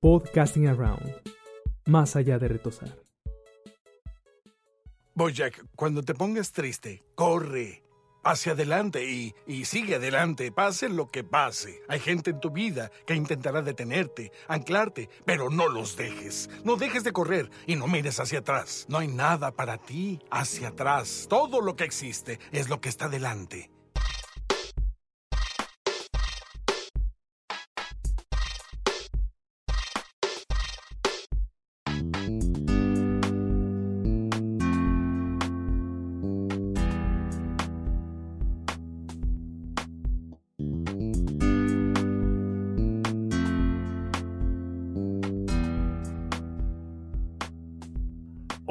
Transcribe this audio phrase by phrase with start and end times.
[0.00, 1.12] Podcasting Around,
[1.86, 2.96] más allá de retosar.
[5.14, 7.82] Bojack, cuando te pongas triste, corre
[8.28, 11.82] hacia adelante y, y, sigue adelante, pase lo que pase.
[11.88, 16.50] Hay gente en tu vida que intentará detenerte, anclarte, pero no los dejes.
[16.62, 18.84] No dejes de correr y no mires hacia atrás.
[18.88, 21.26] No hay nada para ti hacia atrás.
[21.28, 23.70] Todo lo que existe es lo que está delante.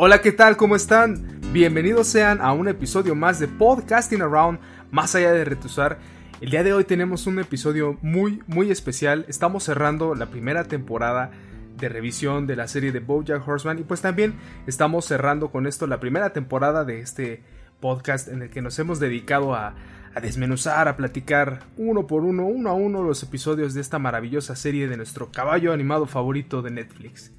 [0.07, 0.55] Hola, ¿qué tal?
[0.55, 1.41] ¿Cómo están?
[1.51, 4.57] Bienvenidos sean a un episodio más de Podcasting Around,
[4.89, 5.99] más allá de retusar.
[6.39, 9.25] El día de hoy tenemos un episodio muy, muy especial.
[9.27, 11.31] Estamos cerrando la primera temporada
[11.75, 15.87] de revisión de la serie de BoJack Horseman y pues también estamos cerrando con esto
[15.87, 17.43] la primera temporada de este
[17.81, 19.75] podcast en el que nos hemos dedicado a,
[20.15, 24.55] a desmenuzar, a platicar uno por uno, uno a uno los episodios de esta maravillosa
[24.55, 27.33] serie de nuestro caballo animado favorito de Netflix.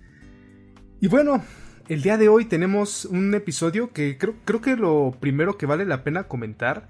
[1.01, 1.43] Y bueno,
[1.89, 5.87] el día de hoy tenemos un episodio que creo, creo que lo primero que vale
[5.87, 6.89] la pena comentar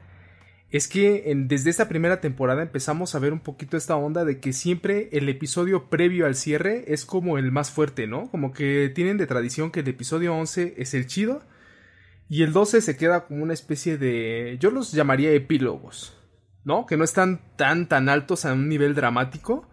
[0.70, 4.52] es que desde esta primera temporada empezamos a ver un poquito esta onda de que
[4.52, 8.28] siempre el episodio previo al cierre es como el más fuerte, ¿no?
[8.30, 11.42] Como que tienen de tradición que el episodio 11 es el chido
[12.28, 14.58] y el 12 se queda como una especie de...
[14.60, 16.18] yo los llamaría epílogos,
[16.64, 16.86] ¿no?
[16.86, 19.66] Que no están tan tan altos a un nivel dramático,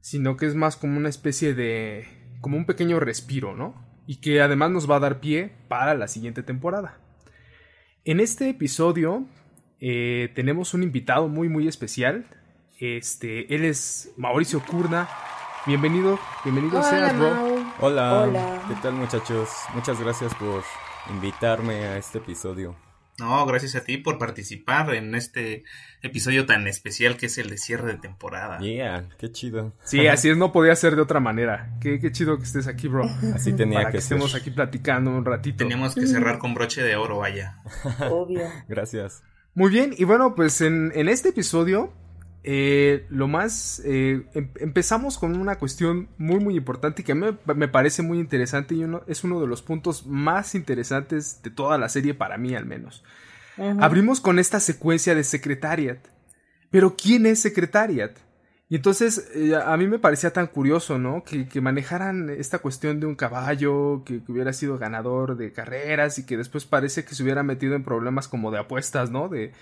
[0.00, 2.08] sino que es más como una especie de...
[2.40, 3.83] como un pequeño respiro, ¿no?
[4.06, 6.98] Y que además nos va a dar pie para la siguiente temporada.
[8.04, 9.24] En este episodio
[9.80, 12.26] eh, tenemos un invitado muy muy especial.
[12.78, 15.08] Este, él es Mauricio Curna.
[15.66, 17.64] Bienvenido, bienvenido Hola, sea, bro.
[17.80, 18.22] Hola.
[18.22, 18.62] Hola.
[18.68, 19.48] ¿qué tal muchachos?
[19.74, 20.62] Muchas gracias por
[21.08, 22.83] invitarme a este episodio.
[23.18, 25.62] No, gracias a ti por participar en este
[26.02, 28.58] episodio tan especial que es el de cierre de temporada.
[28.58, 29.72] Yeah, qué chido.
[29.84, 31.70] Sí, así es, no podía ser de otra manera.
[31.80, 33.08] Qué, qué chido que estés aquí, bro.
[33.34, 34.16] Así tenía Para que, que ser.
[34.16, 35.58] estemos aquí platicando un ratito.
[35.58, 37.58] Teníamos que cerrar con broche de oro, vaya.
[38.10, 38.42] Obvio.
[38.68, 39.22] Gracias.
[39.54, 41.92] Muy bien, y bueno, pues en, en este episodio
[42.44, 43.80] eh, lo más...
[43.84, 48.18] eh, em- empezamos con una cuestión muy muy importante que a mí me, parece muy
[48.20, 52.38] interesante y uno, es uno de los puntos más interesantes de toda la serie para
[52.38, 53.02] mí al menos.
[53.80, 55.98] Abrimos con esta secuencia de Secretariat.
[56.70, 58.16] Pero ¿quién es Secretariat?
[58.74, 61.22] Y entonces eh, a mí me parecía tan curioso, ¿no?
[61.22, 66.18] Que, que manejaran esta cuestión de un caballo que, que hubiera sido ganador de carreras
[66.18, 69.28] y que después parece que se hubiera metido en problemas como de apuestas, ¿no?
[69.28, 69.52] De,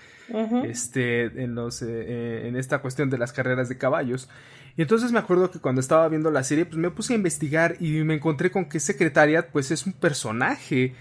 [0.65, 4.29] este, en, los, eh, en esta cuestión de las carreras de caballos.
[4.77, 7.75] Y entonces me acuerdo que cuando estaba viendo la serie, pues me puse a investigar
[7.79, 10.95] y me encontré con que Secretariat, pues es un personaje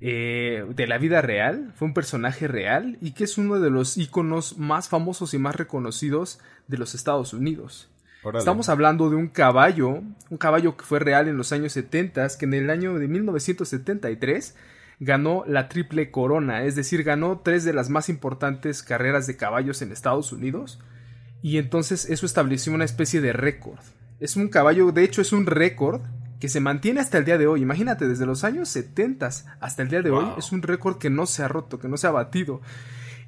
[0.00, 3.96] eh, de la vida real, fue un personaje real y que es uno de los
[3.96, 7.88] íconos más famosos y más reconocidos de los Estados Unidos.
[8.22, 8.40] Órale.
[8.40, 12.44] Estamos hablando de un caballo, un caballo que fue real en los años 70, que
[12.44, 14.54] en el año de 1973
[15.00, 19.82] ganó la triple corona, es decir, ganó tres de las más importantes carreras de caballos
[19.82, 20.80] en Estados Unidos,
[21.42, 23.78] y entonces eso estableció una especie de récord.
[24.20, 26.02] Es un caballo, de hecho es un récord
[26.40, 27.62] que se mantiene hasta el día de hoy.
[27.62, 29.26] Imagínate, desde los años 70
[29.60, 31.96] hasta el día de hoy es un récord que no se ha roto, que no
[31.96, 32.60] se ha batido.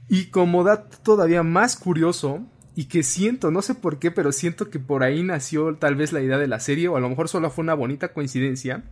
[0.08, 2.46] Y como dato todavía más curioso,
[2.78, 6.12] y que siento, no sé por qué, pero siento que por ahí nació tal vez
[6.12, 8.84] la idea de la serie, o a lo mejor solo fue una bonita coincidencia.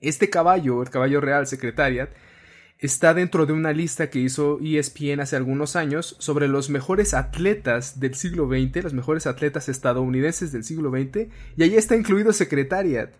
[0.00, 2.08] Este caballo, el caballo real Secretariat,
[2.82, 8.00] está dentro de una lista que hizo ESPN hace algunos años sobre los mejores atletas
[8.00, 13.10] del siglo XX, los mejores atletas estadounidenses del siglo XX, y ahí está incluido Secretariat,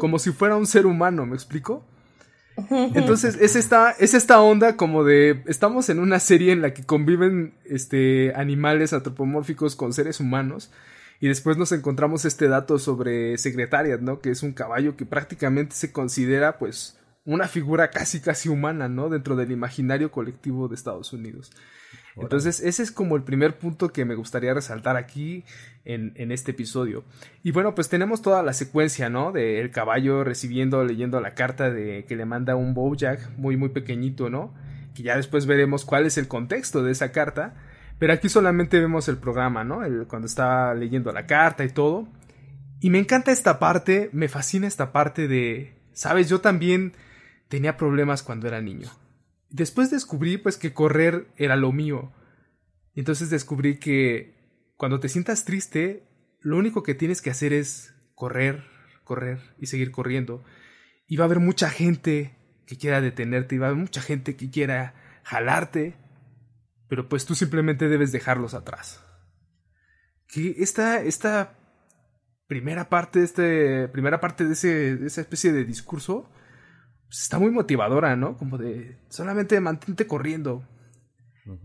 [0.00, 1.86] como si fuera un ser humano, ¿me explico?
[2.94, 5.42] Entonces, es esta, es esta onda como de.
[5.46, 10.70] Estamos en una serie en la que conviven este, animales antropomórficos con seres humanos.
[11.18, 14.20] Y después nos encontramos este dato sobre Secretariat, ¿no?
[14.20, 19.08] Que es un caballo que prácticamente se considera, pues, una figura casi, casi humana, ¿no?
[19.08, 21.50] Dentro del imaginario colectivo de Estados Unidos.
[22.16, 25.44] Entonces, ese es como el primer punto que me gustaría resaltar aquí
[25.84, 27.04] en, en este episodio.
[27.42, 29.32] Y bueno, pues tenemos toda la secuencia, ¿no?
[29.32, 33.70] De el caballo recibiendo, leyendo la carta de que le manda un Bojack muy, muy
[33.70, 34.52] pequeñito, ¿no?
[34.94, 37.54] Que ya después veremos cuál es el contexto de esa carta.
[37.98, 39.84] Pero aquí solamente vemos el programa, ¿no?
[39.84, 42.08] El, cuando está leyendo la carta y todo.
[42.80, 46.92] Y me encanta esta parte, me fascina esta parte de, sabes, yo también
[47.52, 48.88] tenía problemas cuando era niño.
[49.50, 52.10] Después descubrí pues que correr era lo mío.
[52.94, 56.08] Entonces descubrí que cuando te sientas triste,
[56.40, 58.64] lo único que tienes que hacer es correr,
[59.04, 60.42] correr y seguir corriendo.
[61.06, 64.34] Y va a haber mucha gente que quiera detenerte, y va a haber mucha gente
[64.34, 65.94] que quiera jalarte,
[66.88, 69.04] pero pues tú simplemente debes dejarlos atrás.
[70.26, 71.58] Que esta, esta
[72.46, 76.30] primera parte, este, primera parte de, ese, de esa especie de discurso
[77.12, 78.38] pues, está muy motivadora, ¿no?
[78.38, 80.66] Como de solamente mantente corriendo.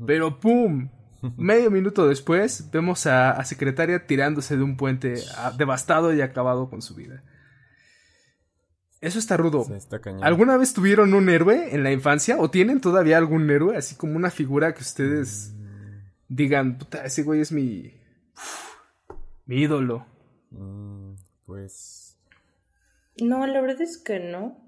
[0.06, 0.90] Pero ¡pum!
[1.38, 5.16] Medio minuto después vemos a, Secretaria tirándose de un puente
[5.58, 7.24] devastado y acabado con su vida.
[9.00, 9.66] Eso está rudo.
[10.22, 12.38] ¿Alguna vez tuvieron un héroe en la infancia?
[12.40, 13.78] ¿O tienen todavía algún héroe?
[13.78, 15.56] Así como una figura que ustedes
[16.28, 17.94] digan, puta, ese güey es mi.
[19.46, 20.06] mi ídolo.
[20.50, 21.14] Mm,
[21.46, 22.20] pues.
[23.22, 24.67] No, la verdad es que no.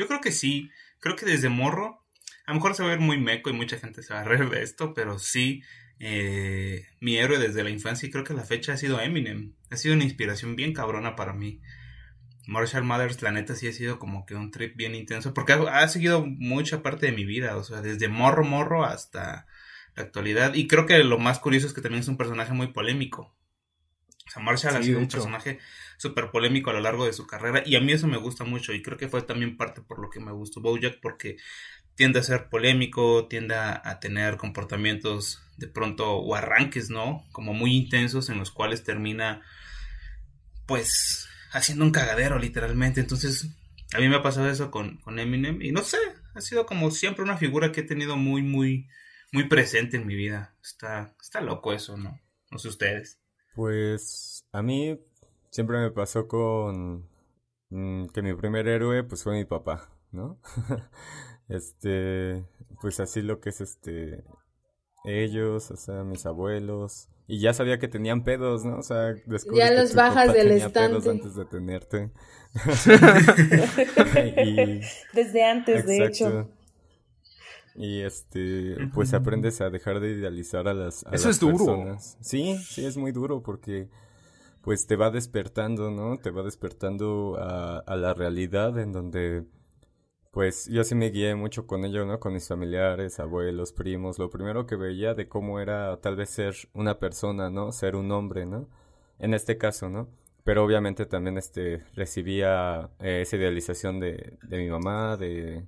[0.00, 0.70] Yo creo que sí.
[0.98, 2.02] Creo que desde morro.
[2.46, 4.24] A lo mejor se va a ver muy meco y mucha gente se va a
[4.24, 5.62] reír de esto, pero sí.
[5.98, 9.52] Eh, mi héroe desde la infancia y creo que la fecha ha sido Eminem.
[9.68, 11.60] Ha sido una inspiración bien cabrona para mí.
[12.46, 15.86] Marshall Mathers, la neta, sí ha sido como que un trip bien intenso, porque ha,
[15.88, 19.46] seguido mucha parte de mi vida, o sea, desde morro, morro hasta
[19.96, 20.54] la actualidad.
[20.54, 23.36] Y creo que lo más curioso es que también es un personaje muy polémico.
[24.26, 25.58] O sea, Marshall ha sido un personaje
[26.00, 28.72] súper polémico a lo largo de su carrera, y a mí eso me gusta mucho,
[28.72, 31.36] y creo que fue también parte por lo que me gustó Bojack, porque
[31.94, 37.22] tiende a ser polémico, tiende a tener comportamientos de pronto o arranques, ¿no?
[37.32, 39.42] Como muy intensos en los cuales termina,
[40.66, 43.00] pues, haciendo un cagadero, literalmente.
[43.00, 43.46] Entonces,
[43.92, 45.60] a mí me ha pasado eso con, con Eminem.
[45.60, 45.98] Y no sé,
[46.34, 48.88] ha sido como siempre una figura que he tenido muy, muy,
[49.32, 50.56] muy presente en mi vida.
[50.64, 52.18] Está, está loco eso, ¿no?
[52.50, 53.20] No sé ustedes.
[53.54, 54.98] Pues a mí
[55.50, 57.08] siempre me pasó con
[57.70, 60.40] mm, que mi primer héroe pues fue mi papá, ¿no?
[61.48, 62.44] este,
[62.80, 64.24] pues así lo que es este
[65.04, 68.78] ellos, o sea, mis abuelos, y ya sabía que tenían pedos, ¿no?
[68.78, 69.14] O sea,
[69.54, 71.08] ya los bajas del estante.
[71.08, 72.10] antes de tenerte.
[75.14, 76.50] Desde antes, de hecho.
[77.76, 81.96] Y este, pues aprendes a dejar de idealizar a las, a Eso es duro.
[82.20, 83.88] Sí, sí, es muy duro porque
[84.62, 86.18] pues te va despertando, ¿no?
[86.18, 89.44] Te va despertando a, a la realidad en donde
[90.30, 92.20] pues yo sí me guié mucho con ello, ¿no?
[92.20, 94.18] Con mis familiares, abuelos, primos.
[94.18, 97.72] Lo primero que veía de cómo era tal vez ser una persona, ¿no?
[97.72, 98.68] Ser un hombre, ¿no?
[99.18, 100.08] En este caso, ¿no?
[100.44, 105.66] Pero obviamente también este recibía eh, esa idealización de, de mi mamá, de,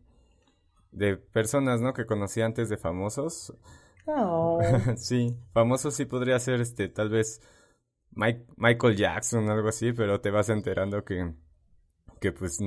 [0.93, 1.93] de personas, ¿no?
[1.93, 3.55] Que conocí antes de famosos.
[4.07, 4.61] Oh.
[4.97, 7.41] sí, famosos sí podría ser este, tal vez
[8.15, 11.33] Mike, Michael Jackson, algo así, pero te vas enterando que
[12.23, 12.59] que pues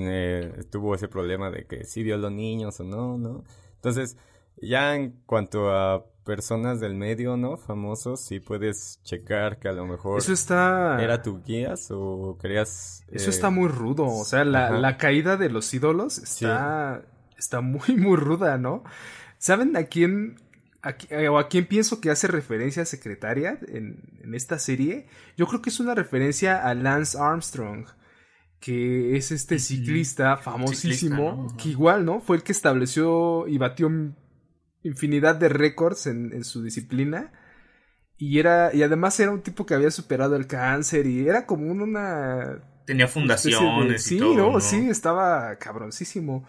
[0.69, 3.45] tuvo ese problema de que sí vio a los niños o no, ¿no?
[3.75, 4.17] Entonces,
[4.61, 7.55] ya en cuanto a personas del medio, ¿no?
[7.55, 11.01] Famosos, sí puedes checar que a lo mejor Eso está...
[11.01, 13.05] era tu guías o querías...
[13.09, 17.03] Eso está eh, muy rudo, o sea, la, caída de los ídolos está,
[17.37, 18.83] está muy, muy ruda, ¿no?
[19.37, 20.35] ¿Saben a quién
[21.29, 25.07] o a quién pienso que hace referencia a Secretaria en, en, esta serie?
[25.37, 27.87] Yo creo que es una referencia a Lance Armstrong
[28.65, 32.19] que es este ciclista famosísimo, que igual, ¿no?
[32.19, 33.91] Fue el que estableció y batió
[34.81, 37.31] infinidad de récords en, su disciplina.
[38.17, 41.71] Y era, y además era un tipo que había superado el cáncer y era como
[41.71, 42.59] una...
[42.85, 44.03] Tenía fundaciones.
[44.03, 44.59] sí, ¿no?
[44.59, 46.47] Sí, estaba cabroncísimo.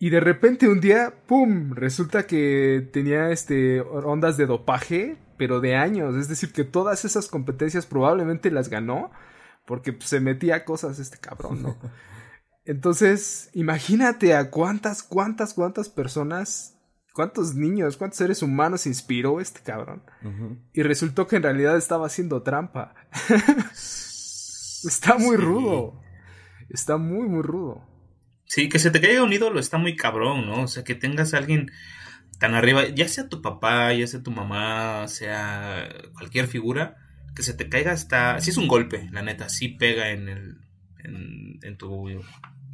[0.00, 1.72] Y de repente un día, ¡pum!
[1.74, 6.14] Resulta que tenía este ondas de dopaje, pero de años.
[6.16, 9.10] Es decir, que todas esas competencias probablemente las ganó
[9.66, 11.76] porque pues, se metía cosas este cabrón, ¿no?
[12.64, 16.76] Entonces, imagínate a cuántas, cuántas, cuántas personas,
[17.14, 20.02] cuántos niños, cuántos seres humanos inspiró este cabrón.
[20.74, 22.94] Y resultó que en realidad estaba haciendo trampa.
[23.72, 26.02] está muy rudo.
[26.68, 27.97] Está muy, muy rudo.
[28.48, 30.62] Sí, que se te caiga un ídolo está muy cabrón, ¿no?
[30.62, 31.70] O sea, que tengas a alguien
[32.38, 36.96] tan arriba, ya sea tu papá, ya sea tu mamá, sea cualquier figura,
[37.36, 38.40] que se te caiga hasta...
[38.40, 40.56] Sí es un golpe, la neta, sí pega en el...
[41.62, 42.08] En, tu...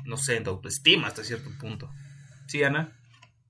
[0.04, 1.90] No sé, en tu autoestima hasta cierto punto.
[2.46, 2.92] ¿Sí, Ana?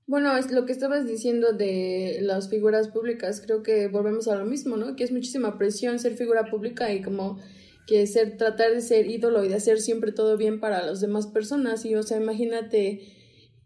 [0.07, 4.45] Bueno, es lo que estabas diciendo de las figuras públicas, creo que volvemos a lo
[4.45, 4.95] mismo, ¿no?
[4.95, 7.39] Que es muchísima presión ser figura pública y como
[7.87, 11.27] que ser, tratar de ser ídolo y de hacer siempre todo bien para las demás
[11.27, 11.85] personas.
[11.85, 13.01] Y, o sea, imagínate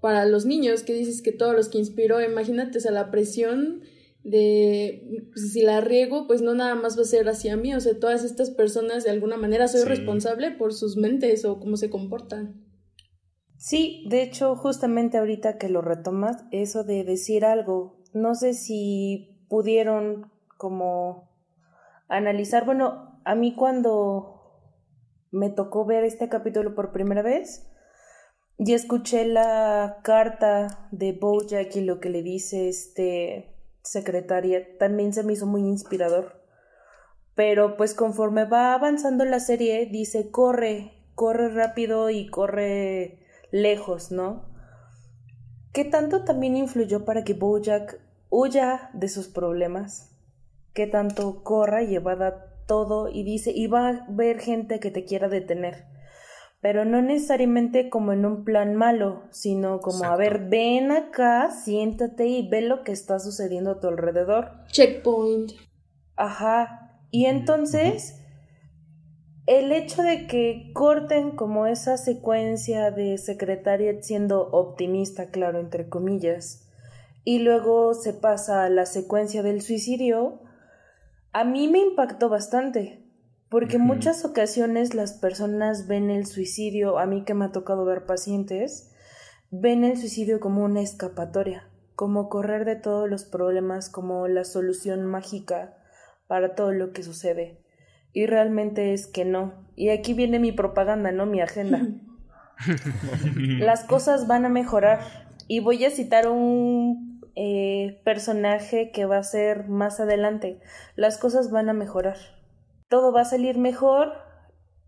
[0.01, 3.81] para los niños que dices que todos los que inspiró, imagínate, o sea, la presión
[4.23, 7.79] de pues, si la riego, pues no nada más va a ser hacia mí, o
[7.79, 11.89] sea, todas estas personas de alguna manera soy responsable por sus mentes o cómo se
[11.89, 12.65] comportan.
[13.57, 19.45] Sí, de hecho, justamente ahorita que lo retomas, eso de decir algo, no sé si
[19.49, 21.29] pudieron como
[22.07, 24.59] analizar, bueno, a mí cuando
[25.29, 27.69] me tocó ver este capítulo por primera vez,
[28.57, 35.21] y escuché la carta de Bojack y lo que le dice este secretaria, también se
[35.21, 36.41] me hizo muy inspirador.
[37.35, 44.49] Pero pues conforme va avanzando la serie, dice corre, corre rápido y corre lejos, ¿no?
[45.71, 50.17] ¿Qué tanto también influyó para que Bojack huya de sus problemas?
[50.73, 55.27] ¿Qué tanto corra llevada todo y dice, y va a ver gente que te quiera
[55.27, 55.87] detener?
[56.61, 62.27] Pero no necesariamente como en un plan malo, sino como, a ver, ven acá, siéntate
[62.27, 64.51] y ve lo que está sucediendo a tu alrededor.
[64.71, 65.53] Checkpoint.
[66.15, 67.01] Ajá.
[67.11, 68.21] Y entonces,
[69.47, 76.69] el hecho de que corten como esa secuencia de secretaria siendo optimista, claro, entre comillas,
[77.23, 80.41] y luego se pasa a la secuencia del suicidio,
[81.33, 83.03] a mí me impactó bastante,
[83.49, 87.85] porque en muchas ocasiones las personas ven el suicidio, a mí que me ha tocado
[87.85, 88.91] ver pacientes,
[89.51, 95.05] ven el suicidio como una escapatoria, como correr de todos los problemas, como la solución
[95.05, 95.77] mágica
[96.27, 97.59] para todo lo que sucede
[98.13, 99.53] y realmente es que no.
[99.75, 101.87] Y aquí viene mi propaganda, no mi agenda.
[103.35, 104.99] Las cosas van a mejorar
[105.47, 107.08] y voy a citar un
[107.41, 110.59] eh, personaje que va a ser más adelante.
[110.97, 112.17] Las cosas van a mejorar.
[112.89, 114.11] Todo va a salir mejor,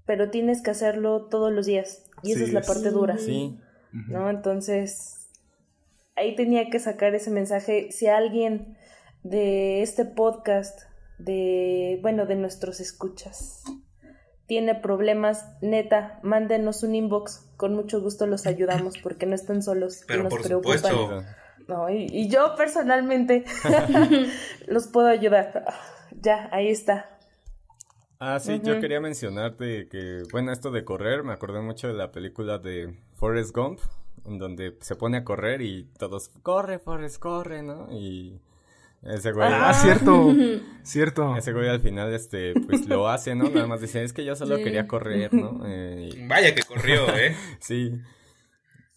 [0.05, 2.10] pero tienes que hacerlo todos los días.
[2.24, 3.17] Y esa es la parte dura.
[3.17, 3.58] Sí.
[3.93, 4.29] ¿No?
[4.29, 5.29] Entonces,
[6.17, 7.89] ahí tenía que sacar ese mensaje.
[7.93, 8.75] Si alguien
[9.24, 10.77] de este podcast
[11.20, 13.63] de, bueno, de nuestros escuchas.
[14.46, 20.03] Tiene problemas, neta, mándenos un inbox, con mucho gusto los ayudamos porque no están solos
[20.05, 20.79] Pero y nos por preocupan.
[20.79, 21.24] supuesto.
[21.68, 23.46] No, y, y yo personalmente
[24.68, 25.65] los puedo ayudar.
[26.22, 27.18] Ya, ahí está.
[28.20, 32.12] Ah, sí, yo quería mencionarte que, bueno, esto de correr, me acordé mucho de la
[32.12, 33.80] película de Forrest Gump,
[34.25, 37.88] en donde se pone a correr y todos, corre, Forrest, corre, ¿no?
[37.91, 38.39] Y
[39.01, 40.36] ese güey, Ah, cierto,
[40.84, 41.36] cierto.
[41.36, 43.50] ese güey al final, este, pues lo hace, ¿no?
[43.50, 44.65] Nada más dice, es que yo solo Sí.
[44.65, 45.63] quería correr, ¿no?
[45.65, 47.36] Eh, y- Vaya que corrió, ¿eh?
[47.60, 48.00] Sí.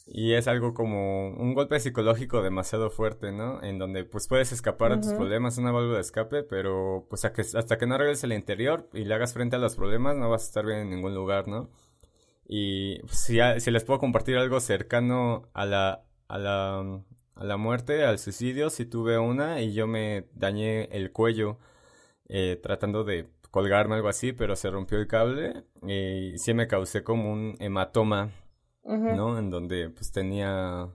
[0.06, 3.62] Y es algo como un golpe psicológico demasiado fuerte, ¿no?
[3.62, 7.40] En donde pues puedes escapar a tus problemas, una válvula de escape, pero pues que-
[7.58, 10.42] hasta que no arregles el interior y le hagas frente a los problemas no vas
[10.42, 11.70] a estar bien en ningún lugar, ¿no?
[12.46, 17.00] Y pues, si, a- si les puedo compartir algo cercano a la, a la,
[17.36, 21.58] a la muerte, al suicidio, si tuve una y yo me dañé el cuello
[22.28, 27.04] eh, tratando de colgarme algo así, pero se rompió el cable y sí me causé
[27.04, 28.30] como un hematoma
[28.84, 29.38] ¿no?
[29.38, 30.88] En donde pues tenía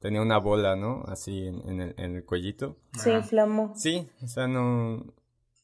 [0.00, 1.02] tenía una bola, ¿no?
[1.06, 2.76] Así en, en el, en el cuellito.
[2.92, 3.74] Se inflamó.
[3.76, 5.04] Sí, o sea, no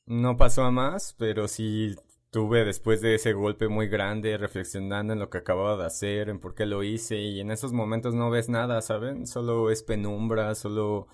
[0.07, 1.97] no pasó a más, pero sí
[2.31, 6.39] tuve después de ese golpe muy grande reflexionando en lo que acababa de hacer, en
[6.41, 9.27] por qué lo hice y en esos momentos no ves nada, ¿saben?
[9.27, 11.09] Solo es penumbra, solo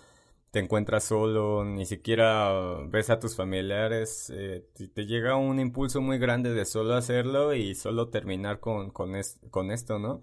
[0.51, 2.53] te encuentras solo, ni siquiera
[2.89, 7.55] ves a tus familiares, eh, te, te llega un impulso muy grande de solo hacerlo
[7.55, 10.23] y solo terminar con, con, es- con esto, ¿no?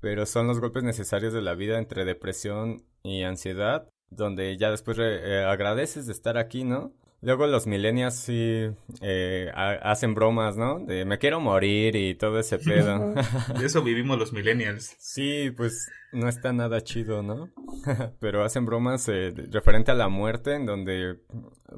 [0.00, 4.96] Pero son los golpes necesarios de la vida entre depresión y ansiedad, donde ya después
[4.96, 6.92] re- eh, agradeces de estar aquí, ¿no?
[7.20, 10.78] Luego los millennials sí eh, ha- hacen bromas, ¿no?
[10.78, 13.12] De me quiero morir y todo ese pedo.
[13.58, 14.94] De eso vivimos los millennials.
[15.00, 17.50] Sí, pues no está nada chido, ¿no?
[18.20, 21.16] Pero hacen bromas eh, referente a la muerte, en donde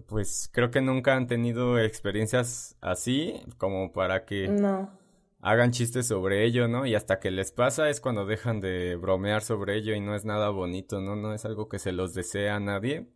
[0.08, 4.90] pues creo que nunca han tenido experiencias así como para que No.
[5.42, 6.86] Hagan chistes sobre ello, ¿no?
[6.86, 10.24] Y hasta que les pasa es cuando dejan de bromear sobre ello y no es
[10.24, 11.16] nada bonito, ¿no?
[11.16, 13.08] No es algo que se los desea a nadie.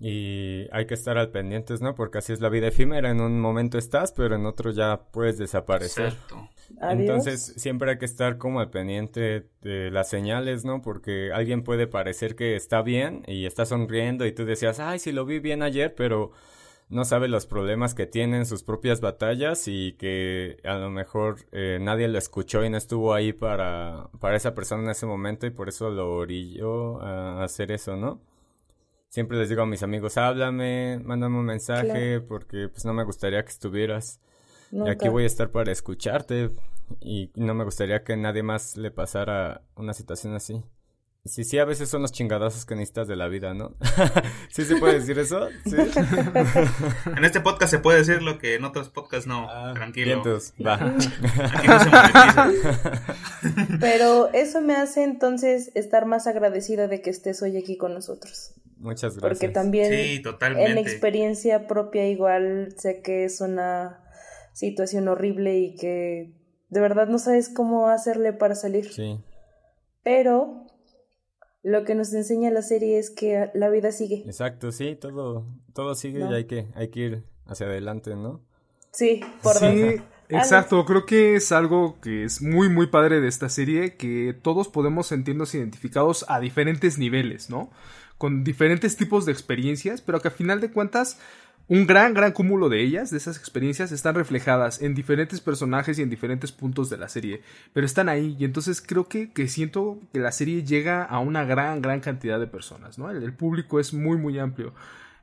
[0.00, 1.96] Y hay que estar al pendientes, ¿no?
[1.96, 3.10] Porque así es la vida efímera.
[3.10, 6.12] En un momento estás, pero en otro ya puedes desaparecer.
[6.12, 6.48] Exacto.
[6.80, 7.00] Adiós.
[7.00, 10.82] Entonces, siempre hay que estar como al pendiente de las señales, ¿no?
[10.82, 15.10] Porque alguien puede parecer que está bien y está sonriendo y tú decías, ay, sí
[15.10, 16.30] lo vi bien ayer, pero
[16.90, 21.78] no sabe los problemas que tienen, sus propias batallas y que a lo mejor eh,
[21.80, 25.50] nadie lo escuchó y no estuvo ahí para, para esa persona en ese momento y
[25.50, 28.20] por eso lo orilló a hacer eso, ¿no?
[29.10, 33.42] Siempre les digo a mis amigos, háblame, mándame un mensaje porque pues no me gustaría
[33.42, 34.20] que estuvieras.
[34.70, 36.50] Y aquí voy a estar para escucharte
[37.00, 40.62] y no me gustaría que nadie más le pasara una situación así.
[41.28, 43.74] Sí, sí, a veces son los chingadazos que necesitas de la vida, ¿no?
[44.50, 45.48] ¿Sí se puede decir eso?
[45.64, 45.76] ¿Sí?
[47.16, 49.46] en este podcast se puede decir lo que en otros podcasts no.
[49.50, 50.22] Ah, tranquilo.
[50.64, 50.74] va.
[50.74, 51.90] Aquí no se.
[53.80, 58.54] Pero eso me hace entonces estar más agradecida de que estés hoy aquí con nosotros.
[58.78, 59.38] Muchas gracias.
[59.38, 60.70] Porque también sí, totalmente.
[60.70, 64.02] en experiencia propia igual sé que es una
[64.54, 66.32] situación horrible y que
[66.70, 68.90] de verdad no sabes cómo hacerle para salir.
[68.90, 69.20] Sí.
[70.02, 70.67] Pero
[71.62, 74.22] lo que nos enseña la serie es que la vida sigue.
[74.26, 78.40] Exacto, sí, todo, todo sigue y hay que, hay que ir hacia adelante, ¿no?
[78.92, 79.96] Sí, por Sí,
[80.28, 84.68] exacto, creo que es algo que es muy, muy padre de esta serie, que todos
[84.68, 87.70] podemos sentirnos identificados a diferentes niveles, ¿no?
[88.18, 91.18] Con diferentes tipos de experiencias, pero que a final de cuentas
[91.68, 96.02] un gran, gran cúmulo de ellas, de esas experiencias, están reflejadas en diferentes personajes y
[96.02, 97.42] en diferentes puntos de la serie,
[97.74, 101.44] pero están ahí y entonces creo que, que siento que la serie llega a una
[101.44, 103.10] gran, gran cantidad de personas, ¿no?
[103.10, 104.72] El, público es muy, muy amplio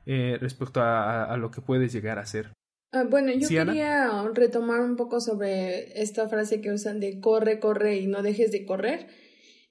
[0.06, 2.52] eh, respecto a, lo que puede llegar a ser.
[2.92, 7.96] Ah, bueno, yo quería retomar un poco sobre esta frase que usan de corre, corre
[7.96, 9.08] y no dejes de correr.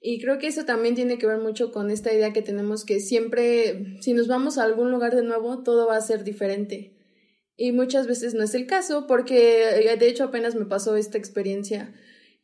[0.08, 3.00] Y creo que eso también tiene que ver mucho con esta idea que tenemos que
[3.00, 6.92] siempre, si nos vamos a algún lugar de nuevo, todo va a ser diferente.
[7.56, 11.92] Y muchas veces no es el caso, porque de hecho apenas me pasó esta experiencia.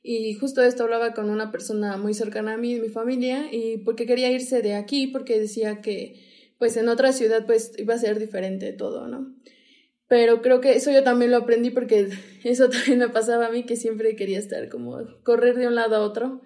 [0.02, 3.76] Y justo esto hablaba con una persona muy cercana a mí, de mi familia, y
[3.84, 6.20] porque quería irse de aquí, porque decía que
[6.58, 9.36] pues en otra ciudad pues iba a ser diferente todo, ¿no?
[10.08, 12.08] Pero creo que eso yo también lo aprendí porque
[12.42, 15.94] eso también me pasaba a mí, que siempre quería estar como correr de un lado
[15.94, 16.42] a otro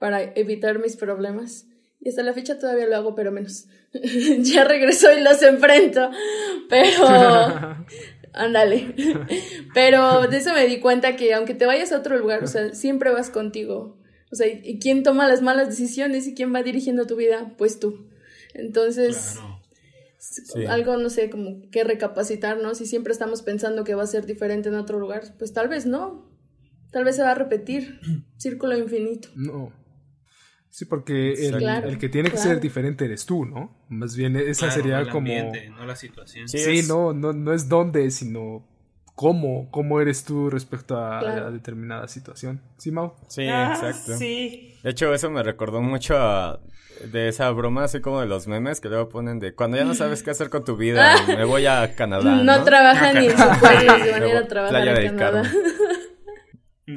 [0.00, 1.68] para evitar mis problemas.
[2.00, 3.68] Y hasta la fecha todavía lo hago, pero menos.
[4.40, 6.10] ya regreso y los enfrento.
[6.68, 7.06] Pero...
[8.32, 8.94] Ándale.
[9.74, 12.72] pero de eso me di cuenta que aunque te vayas a otro lugar, o sea,
[12.74, 13.98] siempre vas contigo.
[14.30, 17.52] O sea, ¿y quién toma las malas decisiones y quién va dirigiendo tu vida?
[17.58, 18.08] Pues tú.
[18.54, 19.38] Entonces,
[20.68, 22.74] algo, no sé, como que recapacitar, ¿no?
[22.76, 25.86] Si siempre estamos pensando que va a ser diferente en otro lugar, pues tal vez
[25.86, 26.30] no.
[26.92, 27.98] Tal vez se va a repetir.
[28.36, 29.28] Círculo infinito.
[29.34, 29.72] No.
[30.70, 33.74] Sí, porque el, que tiene que ser diferente eres tú, ¿no?
[33.88, 35.28] Más bien esa sería como...
[35.76, 36.48] no la situación.
[36.48, 38.64] Sí, no, no, no es dónde, sino
[39.20, 42.62] cómo, cómo eres tú respecto a, determinada situación.
[42.78, 43.14] ¿Sí, Mau?
[43.28, 44.16] Sí, ah, exacto.
[44.16, 44.78] Sí.
[44.82, 46.60] De hecho, eso me recordó mucho a,
[47.04, 49.94] de esa broma, así como de los memes que luego ponen de cuando ya no
[49.94, 52.36] sabes qué hacer con tu vida, me voy a Canadá.
[52.36, 55.52] No, no trabajan ni en su país, de manera a trabajar en Canadá.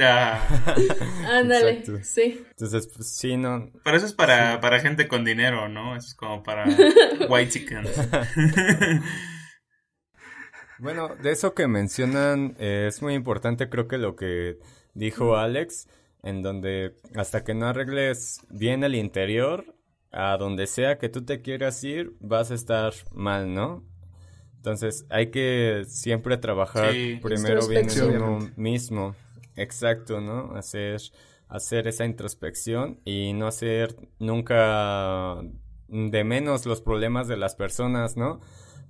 [1.30, 2.46] Ándale, sí.
[2.50, 3.72] Entonces, pues, sí, no.
[3.84, 5.96] Pero eso es para, para gente con dinero, ¿no?
[5.96, 6.66] Eso es como para
[7.30, 7.90] white chickens.
[10.80, 14.58] bueno, de eso que mencionan eh, es muy importante, creo que lo que
[14.94, 15.88] dijo Alex,
[16.24, 19.76] en donde hasta que no arregles bien el interior,
[20.12, 23.84] a donde sea que tú te quieras ir, vas a estar mal, ¿no?
[24.64, 29.14] Entonces hay que siempre trabajar primero bien en uno mismo.
[29.56, 30.56] Exacto, ¿no?
[30.56, 31.02] Hacer,
[31.48, 35.42] hacer esa introspección y no hacer nunca
[35.88, 38.40] de menos los problemas de las personas, ¿no?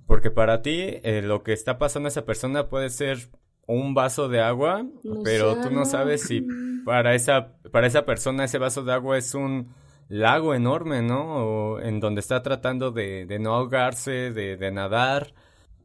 [0.06, 3.30] Porque para ti eh, lo que está pasando a esa persona puede ser
[3.66, 4.86] un vaso de agua,
[5.24, 6.46] pero tú no sabes si
[6.84, 9.74] para esa, para esa persona ese vaso de agua es un
[10.08, 11.36] lago enorme, ¿no?
[11.36, 15.34] O en donde está tratando de, de no ahogarse, de, de nadar.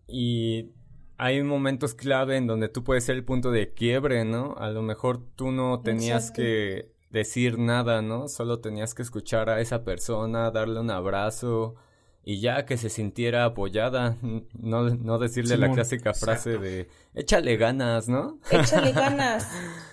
[0.08, 0.72] Y
[1.20, 4.56] hay momentos clave en donde tú puedes ser el punto de quiebre, ¿no?
[4.58, 8.30] A lo mejor tú no tenías que decir nada, ¿no?
[8.30, 11.76] Solo tenías que escuchar a esa persona, darle un abrazo
[12.24, 14.16] y ya que se sintiera apoyada,
[14.54, 18.40] no, no decirle la clásica frase de échale ganas, ¿no?
[18.50, 19.46] Échale ganas.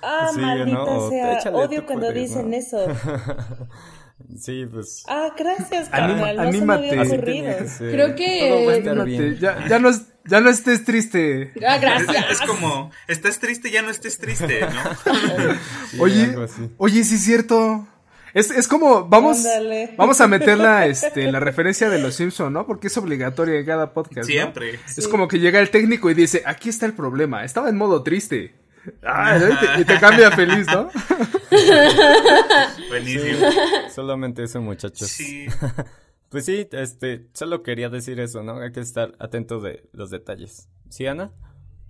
[0.03, 2.87] Ah, maldita sea, odio cuando dicen eso.
[4.39, 5.05] Sí, pues.
[5.09, 6.39] Ah, gracias, carnal.
[6.41, 6.97] anímate.
[7.79, 9.37] Creo que.
[9.39, 9.91] Ya, ya, no,
[10.29, 11.53] ya no estés triste.
[11.67, 12.31] Ah, gracias.
[12.31, 16.03] Es, como, estás triste, ya no estés triste, ¿no?
[16.03, 16.35] oye,
[16.79, 17.87] oye, sí es cierto.
[18.35, 19.47] Es, es como, vamos,
[19.97, 22.67] vamos a meter la, este, la referencia de los Simpson, ¿no?
[22.67, 24.29] Porque es obligatoria en cada podcast.
[24.29, 24.79] Siempre.
[24.97, 28.03] Es como que llega el técnico y dice, aquí está el problema, estaba en modo
[28.03, 28.55] triste.
[29.03, 29.39] Ah,
[29.79, 30.91] y, te, cambia feliz, ¿no?
[32.89, 33.49] Buenísimo.
[33.95, 35.09] solamente eso, muchachos.
[35.09, 35.47] Sí.
[36.29, 38.61] pues sí, este, solo quería decir eso, ¿no?
[38.61, 40.69] Hay que estar atento de los detalles.
[40.89, 41.33] ¿Sí, Ana?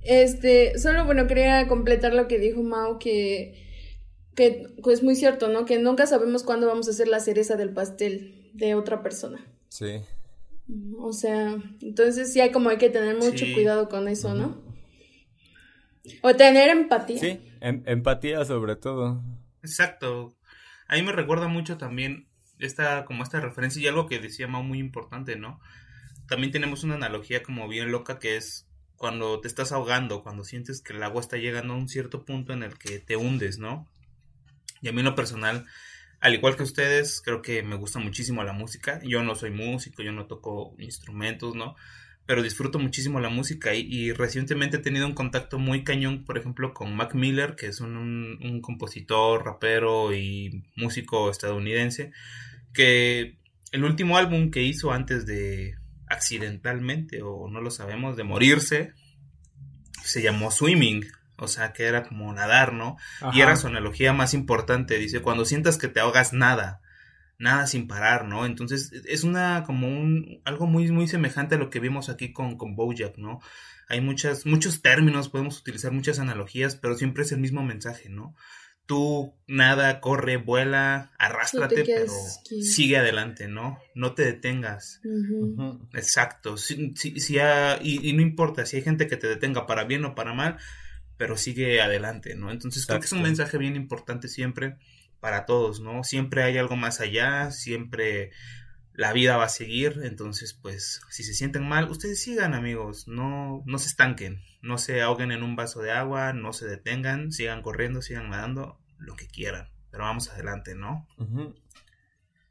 [0.02, 3.64] Este, solo bueno, quería completar lo que dijo Mau, que,
[4.34, 5.64] que pues muy cierto, ¿no?
[5.64, 9.44] Que nunca sabemos cuándo vamos a hacer la cereza del pastel de otra persona.
[9.68, 10.00] Sí.
[10.98, 14.60] O sea, entonces sí hay como hay que tener mucho cuidado con eso, ¿no?
[16.22, 17.18] O tener empatía.
[17.18, 19.22] Sí, em, empatía sobre todo.
[19.62, 20.36] Exacto.
[20.88, 22.25] A mí me recuerda mucho también
[22.58, 25.60] esta, como esta referencia y algo que decía Mau muy importante, ¿no?
[26.28, 28.66] También tenemos una analogía como bien loca que es
[28.96, 32.52] cuando te estás ahogando, cuando sientes que el agua está llegando a un cierto punto
[32.52, 33.86] en el que te hundes, ¿no?
[34.80, 35.66] Y a mí en lo personal,
[36.20, 39.00] al igual que ustedes, creo que me gusta muchísimo la música.
[39.02, 41.76] Yo no soy músico, yo no toco instrumentos, ¿no?
[42.24, 46.74] Pero disfruto muchísimo la música y, recientemente he tenido un contacto muy cañón, por ejemplo,
[46.74, 47.96] con Mac Miller, que es un,
[48.42, 52.12] un compositor, rapero y músico estadounidense,
[52.76, 53.38] que
[53.72, 55.74] el último álbum que hizo antes de
[56.06, 58.92] accidentalmente, o no lo sabemos, de morirse,
[60.04, 61.04] se llamó Swimming,
[61.36, 62.96] o sea, que era como nadar, ¿no?
[63.32, 66.80] Y era su analogía más importante, dice, cuando sientas que te ahogas nada,
[67.38, 68.46] nada sin parar, ¿no?
[68.46, 72.56] Entonces, es una, como un, algo muy, muy semejante a lo que vimos aquí con,
[72.56, 73.40] con Bojack, ¿no?
[73.88, 78.34] Hay muchas, muchos términos, podemos utilizar muchas analogías, pero siempre es el mismo mensaje, ¿no?
[78.86, 82.12] Tú nada, corre, vuela, arrástrate, pero
[82.62, 83.78] sigue adelante, ¿no?
[83.94, 85.00] No te detengas.
[85.92, 86.56] Exacto.
[86.56, 87.36] Si, si,
[87.82, 90.58] y, y, no importa si hay gente que te detenga para bien o para mal,
[91.16, 92.50] pero sigue adelante, ¿no?
[92.50, 94.76] Entonces creo que es un mensaje bien importante siempre
[95.20, 96.04] para todos, ¿no?
[96.04, 98.30] Siempre hay algo más allá, siempre
[98.96, 103.62] la vida va a seguir, entonces pues si se sienten mal, ustedes sigan amigos, no,
[103.66, 107.62] no se estanquen, no se ahoguen en un vaso de agua, no se detengan, sigan
[107.62, 111.06] corriendo, sigan nadando, lo que quieran, pero vamos adelante, ¿no?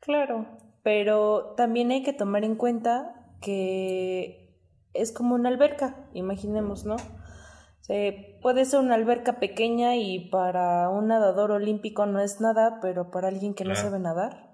[0.01, 0.45] Claro,
[0.83, 4.55] pero también hay que tomar en cuenta que
[4.93, 6.97] es como una alberca, imaginemos, ¿no?
[8.41, 13.27] puede ser una alberca pequeña y para un nadador olímpico no es nada, pero para
[13.27, 14.44] alguien que no sabe nadar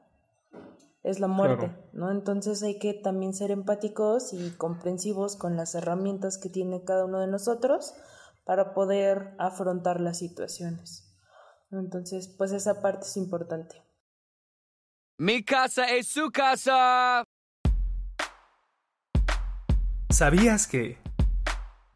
[1.04, 2.12] es la muerte, ¿no?
[2.12, 7.20] Entonces hay que también ser empáticos y comprensivos con las herramientas que tiene cada uno
[7.20, 7.94] de nosotros
[8.46, 11.08] para poder afrontar las situaciones.
[11.72, 13.82] Entonces, pues esa parte es importante.
[15.18, 17.24] Mi casa es su casa.
[20.10, 21.02] ¿Sabías que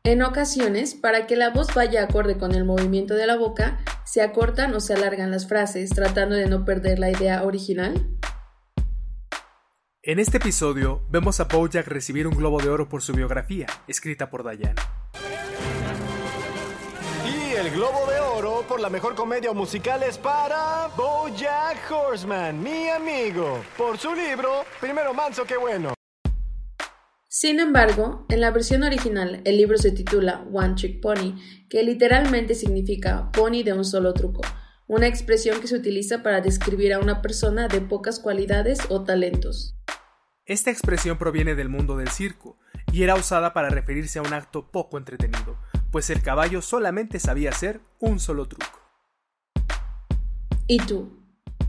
[0.06, 4.22] en ocasiones, para que la voz vaya acorde con el movimiento de la boca, se
[4.22, 8.08] acortan o se alargan las frases, tratando de no perder la idea original.
[10.08, 14.30] En este episodio vemos a Bojack recibir un globo de oro por su biografía, escrita
[14.30, 14.80] por Diane.
[17.26, 22.88] Y el globo de oro por la mejor comedia musical es para Bojack Horseman, mi
[22.88, 25.96] amigo, por su libro Primero Manso que Bueno.
[27.28, 31.34] Sin embargo, en la versión original el libro se titula One Trick Pony,
[31.68, 34.44] que literalmente significa pony de un solo truco,
[34.86, 39.76] una expresión que se utiliza para describir a una persona de pocas cualidades o talentos.
[40.47, 42.55] Esta expresión proviene del mundo del circo
[42.91, 45.58] y era usada para referirse a un acto poco entretenido,
[45.91, 48.79] pues el caballo solamente sabía hacer un solo truco.
[50.67, 51.17] ¿Y tú?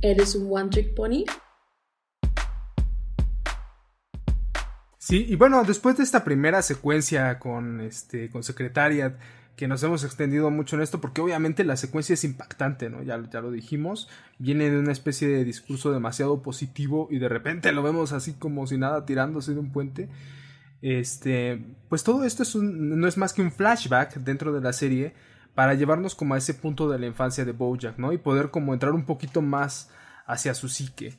[0.02, 1.24] ¿Eres un One Trick Pony?
[4.98, 9.18] Sí, y bueno, después de esta primera secuencia con este con Secretariat,
[9.56, 13.02] que nos hemos extendido mucho en esto, porque obviamente la secuencia es impactante, ¿no?
[13.02, 17.72] Ya, ya lo dijimos, viene de una especie de discurso demasiado positivo y de repente
[17.72, 20.08] lo vemos así como si nada tirándose de un puente.
[20.82, 25.14] Este, pues todo esto es no es más que un flashback dentro de la serie
[25.54, 28.12] para llevarnos como a ese punto de la infancia de Bojack, ¿no?
[28.12, 29.90] Y poder como entrar un poquito más
[30.26, 31.18] hacia su psique.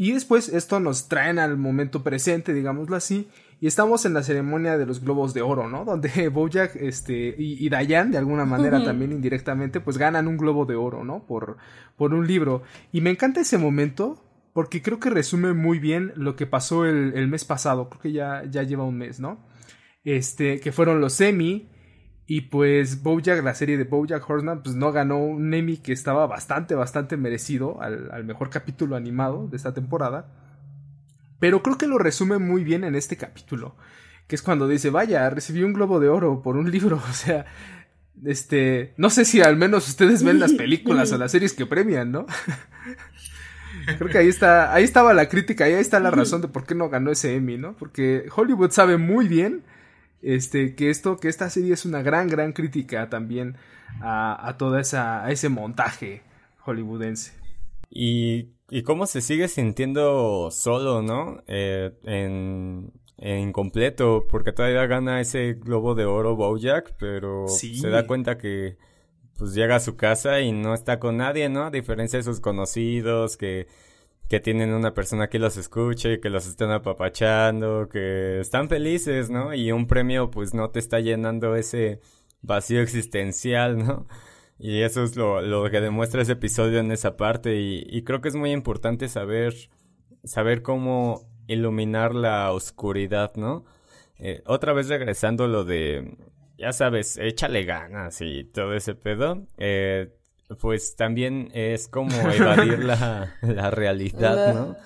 [0.00, 3.28] Y después esto nos traen al momento presente, digámoslo así,
[3.60, 5.84] y estamos en la ceremonia de los globos de oro, ¿no?
[5.84, 10.74] Donde Bojack este, y, Dayan, de alguna manera también indirectamente, pues ganan un globo de
[10.74, 11.26] oro, ¿no?
[11.26, 11.58] Por,
[11.98, 12.62] por un libro.
[12.92, 17.12] Y me encanta ese momento porque creo que resume muy bien lo que pasó el,
[17.14, 19.38] el mes pasado, creo que ya, ya lleva un mes, ¿no?
[20.02, 21.68] Este, que fueron los semi,
[22.32, 26.28] y pues Bojack, la serie de Bojack Horseman, pues no ganó un Emmy que estaba
[26.28, 30.28] bastante, bastante merecido al, mejor capítulo animado de esta temporada.
[31.40, 33.74] Pero creo que lo resume muy bien en este capítulo.
[34.28, 37.02] Que es cuando dice, vaya, recibí un globo de oro por un libro.
[37.10, 37.46] O sea,
[38.24, 42.12] este, no sé si al menos ustedes ven las películas o las series que premian,
[42.12, 42.26] ¿no?
[43.98, 46.76] Creo que ahí está, ahí estaba la crítica ahí está la razón de por qué
[46.76, 47.74] no ganó ese Emmy, ¿no?
[47.76, 49.64] Porque Hollywood sabe muy bien
[50.22, 53.56] este, que esto, que esta serie es una gran, gran crítica también
[54.00, 56.22] a, a toda esa, a ese montaje
[56.58, 57.32] hollywoodense.
[57.90, 61.42] Y, y cómo se sigue sintiendo solo, ¿no?
[61.46, 68.06] Eh, en, en completo, porque todavía gana ese globo de oro Bojack, pero se da
[68.06, 68.78] cuenta que
[69.36, 71.64] pues llega a su casa y no está con nadie, ¿no?
[71.64, 73.66] A diferencia de sus conocidos que
[74.30, 79.52] que tienen una persona que los escuche, que los estén apapachando, que están felices, ¿no?
[79.54, 82.00] Y un premio pues no te está llenando ese
[82.40, 84.06] vacío existencial, ¿no?
[84.56, 88.20] Y eso es lo, lo que demuestra ese episodio en esa parte y, y creo
[88.20, 89.54] que es muy importante saber
[90.22, 93.64] saber cómo iluminar la oscuridad, ¿no?
[94.18, 96.16] Eh, otra vez regresando lo de,
[96.56, 99.44] ya sabes, échale ganas y todo ese pedo.
[99.58, 100.12] Eh,
[100.58, 104.76] pues también es como evadir la, la realidad, ¿no?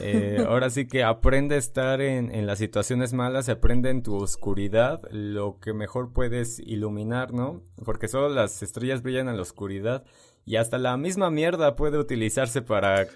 [0.00, 4.16] Eh, ahora sí que aprende a estar en, en las situaciones malas, aprende en tu
[4.16, 7.62] oscuridad lo que mejor puedes iluminar, ¿no?
[7.84, 10.04] Porque solo las estrellas brillan en la oscuridad
[10.44, 13.06] y hasta la misma mierda puede utilizarse para.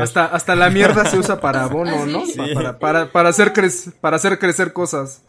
[0.00, 2.26] Hasta, hasta la mierda se usa para abono, ¿no?
[2.26, 2.40] Sí.
[2.52, 3.52] Para, para, para, hacer
[4.00, 5.22] para hacer crecer cosas.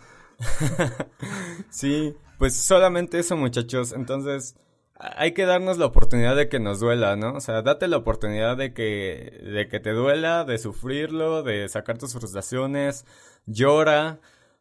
[1.70, 3.94] Sí, pues solamente eso, muchachos.
[3.94, 4.56] Entonces,
[5.00, 7.34] hay que darnos la oportunidad de que nos duela, ¿no?
[7.36, 11.98] O sea, date la oportunidad de que, de que te duela, de sufrirlo, de sacar
[11.98, 13.06] tus frustraciones,
[13.46, 14.20] llora,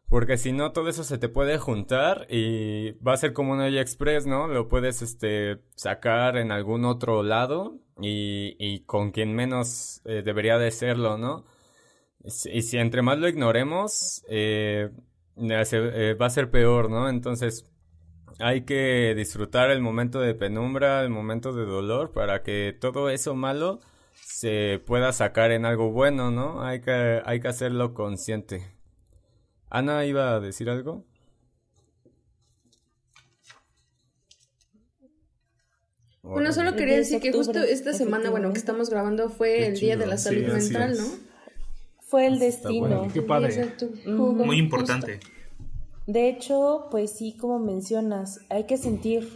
[0.08, 3.60] porque si no, todo eso se te puede juntar y va a ser como un
[3.60, 4.48] olla express, ¿no?
[4.48, 10.58] Lo puedes, este, sacar en algún otro lado y, y con quien menos eh, debería
[10.58, 11.44] de serlo, ¿no?
[12.24, 14.90] Y si entre más lo ignoremos, eh,
[15.36, 17.08] eh, va a ser peor, ¿no?
[17.08, 17.64] Entonces,
[18.38, 23.34] hay que disfrutar el momento de penumbra, el momento de dolor, para que todo eso
[23.34, 23.80] malo
[24.14, 26.62] se pueda sacar en algo bueno, ¿no?
[26.62, 28.62] Hay que, hay que hacerlo consciente.
[29.70, 31.04] Ana iba a decir algo.
[36.22, 39.56] Bueno, solo quería 10 de decir que justo esta semana, bueno, que estamos grabando fue
[39.56, 40.96] Qué el Día de la Salud Mental.
[40.98, 41.06] ¿no?
[42.02, 42.80] Fue el Está destino.
[42.80, 43.08] bueno.
[43.12, 43.74] Qué padre.
[44.06, 44.44] Ujú.
[44.68, 45.37] Justo.
[46.08, 49.28] De hecho, pues sí, como mencionas, hay que sentir.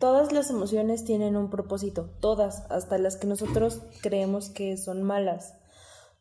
[0.00, 5.54] Todas las emociones tienen un propósito, todas, hasta las que nosotros creemos que son malas.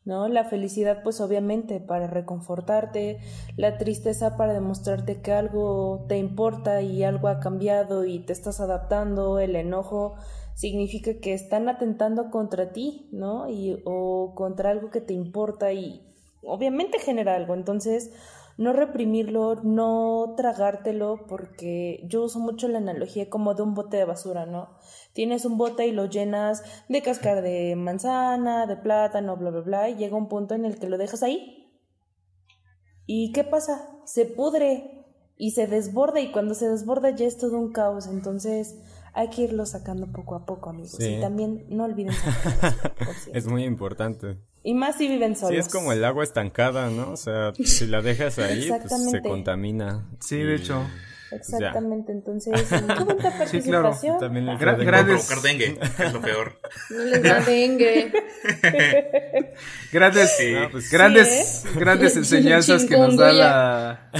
[0.05, 0.27] ¿No?
[0.27, 3.17] La felicidad, pues obviamente, para reconfortarte,
[3.57, 8.59] la tristeza para demostrarte que algo te importa y algo ha cambiado y te estás
[8.59, 10.17] adaptando, el enojo
[10.53, 13.49] significa que están atentando contra ti, ¿no?
[13.49, 16.07] Y, o contra algo que te importa y
[16.43, 17.55] obviamente genera algo.
[17.55, 18.11] Entonces,
[18.57, 24.05] no reprimirlo, no tragártelo, porque yo uso mucho la analogía como de un bote de
[24.05, 24.69] basura, ¿no?
[25.13, 29.89] Tienes un bote y lo llenas de cáscara de manzana, de plátano, bla, bla, bla,
[29.89, 31.71] y llega un punto en el que lo dejas ahí.
[33.05, 33.89] ¿Y qué pasa?
[34.05, 35.05] Se pudre
[35.37, 38.07] y se desborda, y cuando se desborda ya es todo un caos.
[38.07, 38.77] Entonces,
[39.13, 40.91] hay que irlo sacando poco a poco, amigos.
[40.91, 41.15] Sí.
[41.15, 43.27] Y también no olviden sacarlos.
[43.33, 44.37] Es muy importante.
[44.63, 45.51] Y más si viven solos.
[45.53, 47.11] Sí, es como el agua estancada, ¿no?
[47.11, 50.07] O sea, si la dejas ahí, pues se contamina.
[50.19, 50.85] Sí, de hecho.
[51.29, 51.49] pues.
[51.53, 53.47] Exactamente, entonces, qué bonita participación.
[53.49, 53.97] Sí, claro.
[54.19, 56.59] También les Gra- Por Grandes- provocar dengue, es lo peor.
[56.89, 58.11] No les da dengue.
[59.91, 60.53] Grandes, Sí.
[60.55, 64.11] Ah, pues, grandes, grandes enseñanzas que nos da la.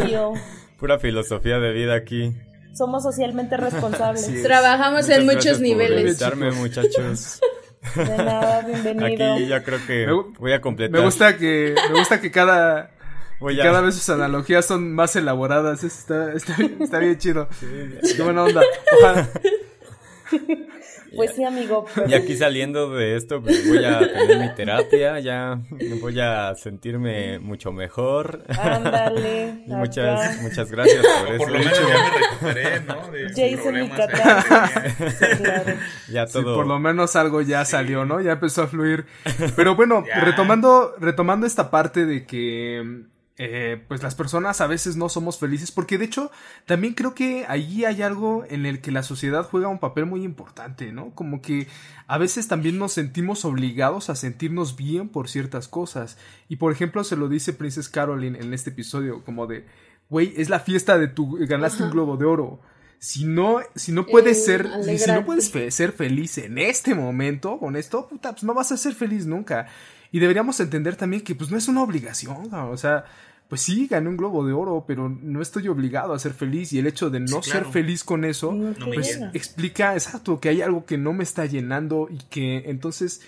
[0.00, 0.32] Obvio.
[0.78, 2.34] Pura filosofía de vida aquí.
[2.74, 4.24] Somos socialmente responsables.
[4.26, 4.42] Sí.
[4.42, 6.00] Trabajamos en Muchas muchos gracias por niveles.
[6.06, 7.40] invitarme, muchachos.
[7.94, 9.34] De nada, bienvenido.
[9.34, 10.98] Aquí ya creo que Me voy a completar.
[10.98, 12.90] Me gusta que, me gusta que cada,
[13.40, 15.84] Voy que cada vez sus analogías son más elaboradas.
[15.84, 17.48] Está, está, bien- está bien chido.
[17.60, 18.62] Qué buena onda.
[18.98, 19.28] Ojalá.
[21.16, 21.86] Pues sí, amigo.
[22.08, 25.60] Y aquí saliendo de esto, pues voy a tener mi terapia, ya
[26.00, 28.44] voy a sentirme mucho mejor.
[28.58, 29.62] Ándale.
[29.66, 30.42] Y muchas, acá.
[30.42, 31.38] muchas gracias por eso.
[31.38, 33.10] Por lo menos ya me recuperé, ¿no?
[33.10, 33.88] De Ya hice mi.
[33.88, 34.12] Claro.
[36.12, 36.54] Ya Sí, todo.
[36.56, 38.20] por lo menos algo ya salió, ¿no?
[38.20, 39.06] Ya empezó a fluir.
[39.56, 40.20] Pero bueno, Ya.
[40.20, 43.04] retomando, retomando esta parte de que
[43.36, 46.30] eh, pues las personas a veces no somos felices, porque de hecho
[46.66, 50.22] también creo que allí hay algo en el que la sociedad juega un papel muy
[50.22, 51.10] importante, ¿no?
[51.16, 51.66] Como que
[52.06, 56.16] a veces también nos sentimos obligados a sentirnos bien por ciertas cosas.
[56.48, 59.66] Y por ejemplo se lo dice Princess Caroline en este episodio, como de,
[60.08, 62.60] güey, es la fiesta de tu, ganaste un globo de oro.
[63.00, 64.68] Si no, si no puedes Eh, ser,
[64.98, 68.70] si no puedes fe- ser feliz en este momento, con esto, puta, pues no vas
[68.72, 69.66] a ser feliz nunca.
[70.14, 73.04] Y deberíamos entender también que pues no es una obligación, o sea,
[73.48, 76.78] pues sí, gané un globo de oro, pero no estoy obligado a ser feliz y
[76.78, 80.62] el hecho de no Sí, ser feliz con eso, No pues explica, exacto, que hay
[80.62, 83.22] algo que no me está llenando y que entonces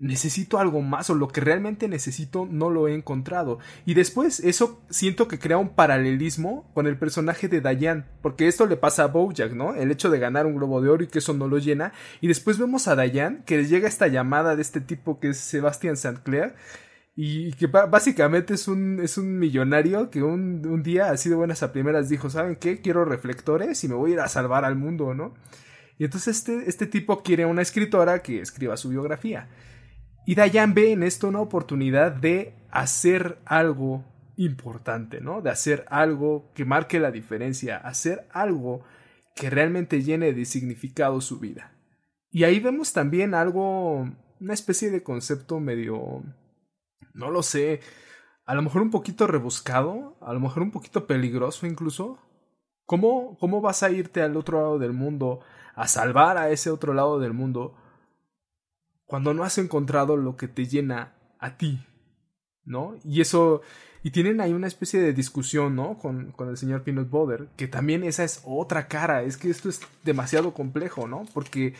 [0.00, 3.58] necesito algo más o lo que realmente necesito no lo he encontrado.
[3.84, 8.66] Y después eso siento que crea un paralelismo con el personaje de Diane, porque esto
[8.66, 9.74] le pasa a Bojack, ¿no?
[9.74, 11.92] El hecho de ganar un globo de oro y que eso no lo llena.
[12.20, 15.36] Y después vemos a Diane que le llega esta llamada de este tipo que es
[15.36, 16.20] Sebastian St.
[16.24, 16.54] Clair.
[17.14, 21.62] Y que básicamente es un, es un millonario que un, un día, así de buenas
[21.62, 22.80] a primeras, dijo, ¿saben qué?
[22.80, 25.34] Quiero reflectores y me voy a ir a salvar al mundo, ¿no?
[25.98, 29.50] Y entonces este, este tipo quiere una escritora que escriba su biografía.
[30.26, 34.04] Y Dayan ve en esto una oportunidad de hacer algo
[34.36, 35.42] importante, ¿no?
[35.42, 38.82] De hacer algo que marque la diferencia, hacer algo
[39.34, 41.72] que realmente llene de significado su vida.
[42.30, 44.06] Y ahí vemos también algo
[44.40, 46.22] una especie de concepto medio,
[47.12, 47.80] no lo sé,
[48.46, 52.18] a lo mejor un poquito rebuscado, a lo mejor un poquito peligroso incluso.
[52.86, 55.40] ¿Cómo, cómo vas a irte al otro lado del mundo,
[55.76, 57.76] a salvar a ese otro lado del mundo,
[59.10, 61.84] cuando no has encontrado lo que te llena a ti?
[62.64, 62.94] ¿No?
[63.04, 63.60] Y eso,
[64.04, 65.98] y tienen ahí una especie de discusión, ¿no?
[65.98, 69.68] Con, con el señor Peanut Butter, que también esa es otra cara, es que esto
[69.68, 71.24] es demasiado complejo, ¿no?
[71.34, 71.74] Porque,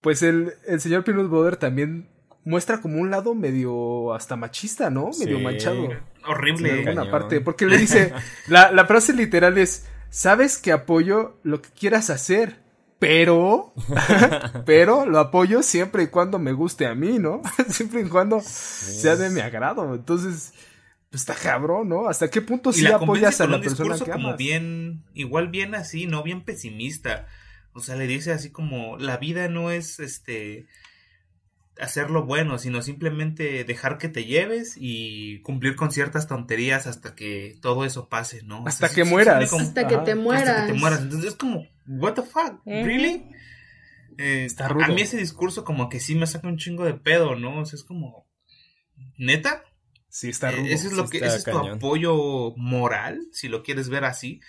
[0.00, 2.08] pues el, el señor Peanut Butter también
[2.44, 5.10] muestra como un lado medio hasta machista, ¿no?
[5.18, 5.42] Medio Sí.
[5.42, 5.88] manchado.
[6.24, 6.68] Horrible.
[6.68, 7.10] En alguna Cañón.
[7.10, 8.12] parte, porque le dice,
[8.46, 12.61] la, la frase literal es, sabes que apoyo lo que quieras hacer,
[13.02, 13.74] pero,
[14.64, 17.42] pero lo apoyo siempre y cuando me guste a mí, ¿no?
[17.68, 19.92] siempre y cuando sea de mi agrado.
[19.96, 20.54] Entonces,
[21.10, 22.08] pues está cabrón, ¿no?
[22.08, 24.38] ¿Hasta qué punto sí la apoyas a la un persona que como amas?
[24.38, 27.26] bien, igual bien así, no bien pesimista.
[27.72, 30.68] O sea, le dice así como la vida no es este
[31.80, 37.56] hacerlo bueno, sino simplemente dejar que te lleves y cumplir con ciertas tonterías hasta que
[37.62, 38.62] todo eso pase, ¿no?
[38.62, 39.50] O Hasta sea, que sí- sí mueras.
[39.50, 40.48] como- Hasta que te mueras.
[40.48, 41.00] hasta que te mueras.
[41.00, 43.24] Entonces es como, what the fuck, really?
[44.18, 44.88] Eh, Está a rudo.
[44.88, 47.60] mí ese discurso como que sí me saca un chingo de pedo, ¿no?
[47.60, 48.28] O sea, es como,
[49.16, 49.62] ¿neta?
[50.08, 50.66] Sí, está Eh, rudo.
[50.66, 54.04] Ese es lo sí que está ese es tu apoyo moral, si lo quieres ver
[54.04, 54.40] así.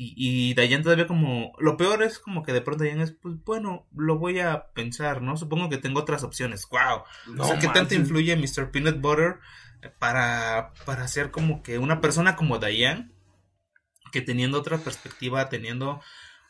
[0.00, 3.34] Y, y Dayan todavía como, lo peor es como que de pronto Dayan es, pues
[3.44, 5.36] bueno, lo voy a pensar, ¿no?
[5.36, 6.68] Supongo que tengo otras opciones.
[6.70, 7.02] Wow.
[7.34, 8.70] No o sea, ¿qué tanto influye Mr.
[8.70, 9.40] Peanut Butter
[9.98, 13.12] para, para ser como que una persona como Dayan,
[14.12, 16.00] que teniendo otra perspectiva, teniendo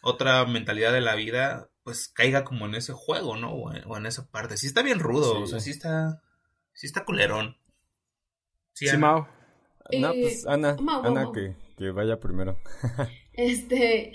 [0.03, 3.53] otra mentalidad de la vida, pues caiga como en ese juego, ¿no?
[3.53, 4.59] O en, o en esa parte.
[4.59, 5.43] Sí está bien rudo, Sí.
[5.43, 6.23] o sea, sí está,
[6.75, 7.57] sí está culerón.
[8.75, 8.95] Sí.
[8.99, 9.27] Mao.
[9.99, 11.33] No, Eh, pues Ana, Mau, Ana Mau.
[11.33, 12.59] que, que vaya primero.
[13.39, 14.13] Este,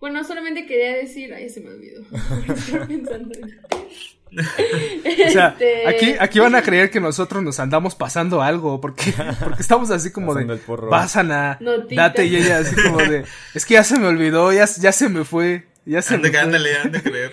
[0.00, 2.02] bueno, solamente quería decir, ay, se me olvidó.
[2.88, 3.54] Pensando en-
[4.36, 9.14] O sea, Este, aquí, aquí van a creer que nosotros nos andamos pasando algo, porque,
[9.44, 10.90] porque estamos así como Pasando de, el porro.
[10.92, 11.96] Ana, Notitas.
[11.96, 15.08] date y ella así como de, es que ya se me olvidó, ya, ya se
[15.08, 16.38] me fue, ya se me fue.
[16.40, 17.32] ándale, a creer.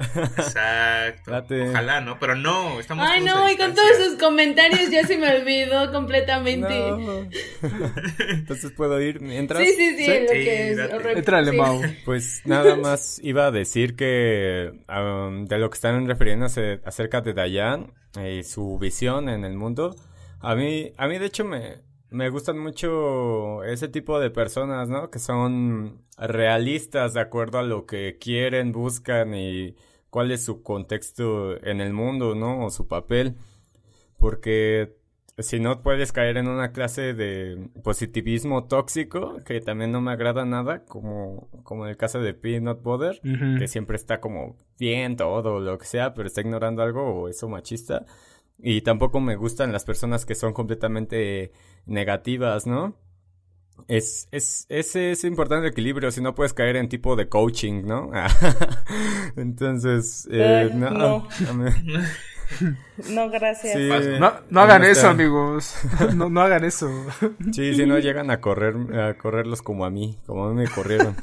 [0.00, 1.30] Exacto.
[1.30, 1.68] Date.
[1.68, 2.18] Ojalá, ¿no?
[2.18, 5.30] Pero no, estamos Ay, todos a no, y con todos sus comentarios ya se me
[5.36, 6.68] olvidó completamente.
[6.68, 7.28] No.
[8.28, 9.62] Entonces puedo ir mientras.
[9.62, 10.78] Sí, sí, sí, lo Sí, que es.
[11.16, 11.56] Entrale, Sí.
[11.56, 11.80] Mau.
[12.04, 17.34] Pues nada más iba a decir que um, de lo que están refiriéndose acerca de
[17.34, 19.94] Dayan y su visión en el mundo,
[20.40, 21.78] a mí, a mí de hecho me,
[22.10, 25.10] me gustan mucho ese tipo de personas, ¿no?
[25.10, 29.76] Que son realistas de acuerdo a lo que quieren, buscan y
[30.10, 32.64] cuál es su contexto en el mundo, ¿no?
[32.66, 33.36] O su papel.
[34.18, 34.96] Porque
[35.38, 40.44] si no puedes caer en una clase de positivismo tóxico, que también no me agrada
[40.44, 43.58] nada, como, como en el caso de Peanut Butter, Ujú.
[43.58, 47.48] que siempre está como bien todo, lo que sea, pero está ignorando algo o eso
[47.48, 48.04] machista.
[48.58, 51.52] Y tampoco me gustan las personas que son completamente
[51.86, 52.94] negativas, ¿no?
[53.88, 57.84] Es, es, ese es importante el equilibrio, si no puedes caer en tipo de coaching,
[57.84, 58.10] ¿no?
[59.36, 60.90] Entonces, eh, no.
[60.90, 61.28] no.
[63.10, 63.76] No, gracias.
[63.76, 63.88] Sí,
[64.18, 65.76] No, no hagan eso, amigos.
[66.16, 66.90] No, no hagan eso.
[67.52, 70.68] Sí, si no llegan a correr, a correrlos como a mí, como a mí me
[70.68, 71.14] corrieron.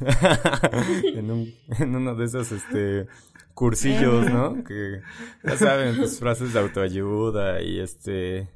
[1.04, 3.08] en, un, en uno de esos, este,
[3.54, 4.64] cursillos, ¿no?
[4.64, 5.02] Que,
[5.44, 8.48] ya saben, pues frases de autoayuda y este,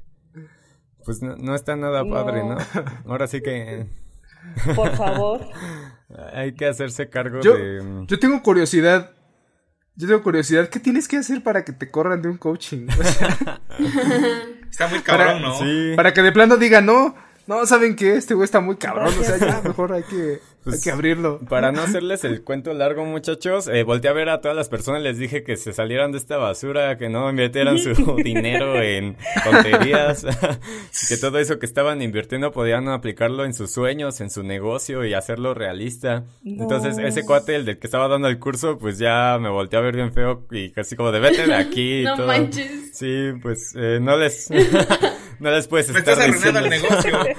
[1.04, 2.54] pues no, no está nada padre, ¿no?
[2.56, 2.60] No.
[3.06, 3.86] Ahora sí que
[4.74, 5.40] Por favor.
[6.34, 8.04] hay que hacerse cargo Yo, de...
[8.06, 9.12] yo tengo curiosidad.
[9.94, 10.68] Yo tengo curiosidad.
[10.68, 12.86] ¿Qué tienes que hacer para que te corran de un coaching?
[12.98, 13.28] O sea,
[14.70, 15.58] Está muy Para- cabrón, ¿no?
[15.58, 17.14] Sí, para que de plano digan, no,
[17.46, 18.16] no, ¿saben qué?
[18.16, 19.08] Este güey está muy cabrón.
[19.18, 21.40] O sea, ya, mejor hay que, Pues, hay que abrirlo.
[21.48, 25.02] Para no hacerles el cuento largo, muchachos, eh, volteé a ver a todas las personas,
[25.02, 30.24] les dije que se salieran de esta basura, que no invirtieran su dinero en tonterías,
[31.08, 35.14] que todo eso que estaban invirtiendo podían aplicarlo en sus sueños, en su negocio y
[35.14, 36.24] hacerlo realista.
[36.42, 36.62] No.
[36.62, 39.82] Entonces, ese cuate, el del que estaba dando el curso, pues ya me volteé a
[39.82, 42.26] ver bien feo y casi como de vete de aquí No todo.
[42.28, 42.96] manches.
[42.96, 44.48] Sí, pues eh, no les...
[45.42, 47.36] no les puedes Me estar estás arruinando el diciendo- negocio.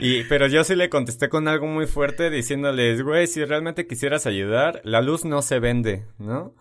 [0.00, 4.26] y, pero yo sí le contesté con algo muy fuerte diciéndoles, güey, si realmente quisieras
[4.26, 6.54] ayudar, la luz no se vende, ¿no?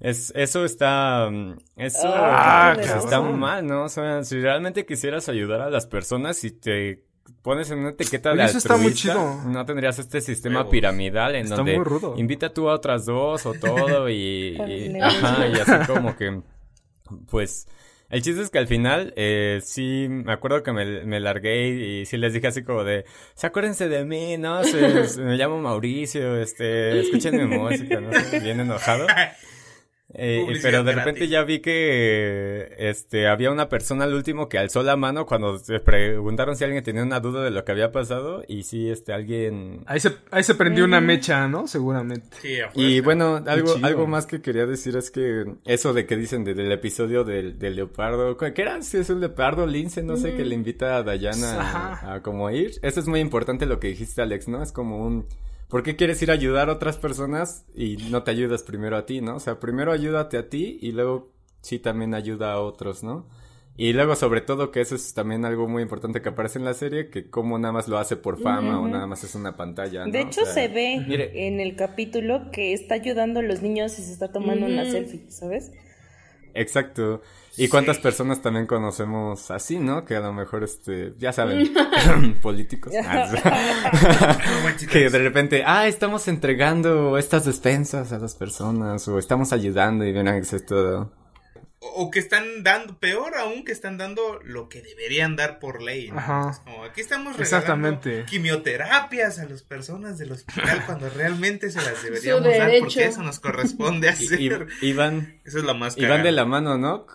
[0.00, 3.38] Es, eso está, mm, eso Ah, está cabrón.
[3.38, 3.84] mal, ¿no?
[3.84, 7.04] O sea, si realmente quisieras ayudar a las personas y te
[7.42, 9.42] pones en una etiqueta de Oye, eso está muy altruista, chido.
[9.46, 10.70] no tendrías este sistema Huevos.
[10.72, 12.14] piramidal en Está donde muy rudo.
[12.16, 16.40] invita tú a otras dos o todo y, y- ajá, y así como que,
[17.30, 17.66] pues,
[18.12, 22.06] el chiste es que al final, eh, sí, me acuerdo que me, me largué y,
[22.06, 23.04] sí les dije así como de,
[23.34, 24.62] "Se acuérdense de mí, ¿no?
[24.62, 28.10] Se- me llamo Mauricio, este, escuchen mi música, ¿no?
[28.40, 29.06] Bien enojado.
[30.14, 30.96] Eh, pero de gratis.
[30.96, 35.58] repente ya vi que este había una persona al último que alzó la mano cuando
[35.58, 39.12] se preguntaron si alguien tenía una duda de lo que había pasado y sí este
[39.12, 40.88] alguien Ahí se, ahí se prendió Mm.
[40.88, 41.66] una mecha, ¿no?
[41.66, 42.26] Seguramente.
[42.42, 46.16] Sí, a y bueno algo algo más que quería decir es que eso de que
[46.16, 48.82] dicen de- del episodio del, del leopardo ¿qué era?
[48.82, 51.60] si es un leopardo lince no sé que le invita a Dayana
[52.02, 55.04] a, a como ir eso es muy importante lo que dijiste Alex no es como
[55.06, 55.26] un
[55.72, 59.06] ¿Por qué quieres ir a ayudar a otras personas y no te ayudas primero a
[59.06, 59.36] ti, no?
[59.36, 63.26] O sea, primero ayúdate a ti y luego sí también ayuda a otros, ¿no?
[63.76, 66.74] Y luego sobre todo que eso es también algo muy importante que aparece en la
[66.74, 70.08] serie, que como nada más lo hace por fama o nada más es una pantalla,
[70.08, 70.12] ¿no?
[70.12, 71.46] De O hecho, sea, se ve mire.
[71.46, 75.24] en el capítulo que está ayudando a los niños y se está tomando una selfie,
[75.30, 75.72] ¿sabes?
[76.54, 77.22] Exacto.
[77.56, 80.04] ¿Y cuántas personas también conocemos así, no?
[80.04, 81.72] Que a lo mejor, este, ya saben,
[82.42, 82.92] políticos.
[83.04, 84.38] Ah,
[84.90, 90.12] que de repente, ah, estamos entregando estas despensas a las personas o estamos ayudando y
[90.12, 91.12] ven a todo.
[91.94, 96.10] O que están dando, peor aún, que están dando lo que deberían dar por ley.
[96.12, 96.18] ¿no?
[96.18, 96.60] Ajá.
[96.64, 98.24] Como, aquí estamos regalando Exactamente.
[98.26, 103.40] quimioterapias a las personas del hospital cuando realmente se las deberíamos dar porque eso nos
[103.40, 104.40] corresponde hacer.
[104.40, 104.46] Y,
[104.86, 107.06] y- y van, Eso es lo más y van de la mano, ¿no?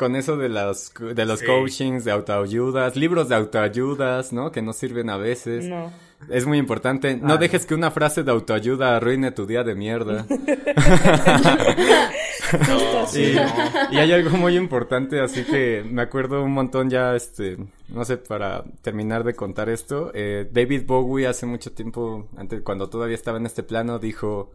[0.00, 1.46] Con eso de los, de los Sí.
[1.46, 4.50] coachings, de autoayudas, libros de autoayudas, ¿no?
[4.50, 5.66] Que no sirven a veces.
[5.66, 5.92] No.
[6.30, 7.16] Es muy importante.
[7.16, 10.24] No dejes que una frase de autoayuda arruine tu día de mierda.
[13.02, 13.34] Así.
[13.90, 17.56] Y, y hay algo muy importante, así que me acuerdo un montón ya, este,
[17.88, 22.88] no sé, para terminar de contar esto, eh, David Bowie hace mucho tiempo, antes, cuando
[22.88, 24.50] todavía estaba en este plano, dijo,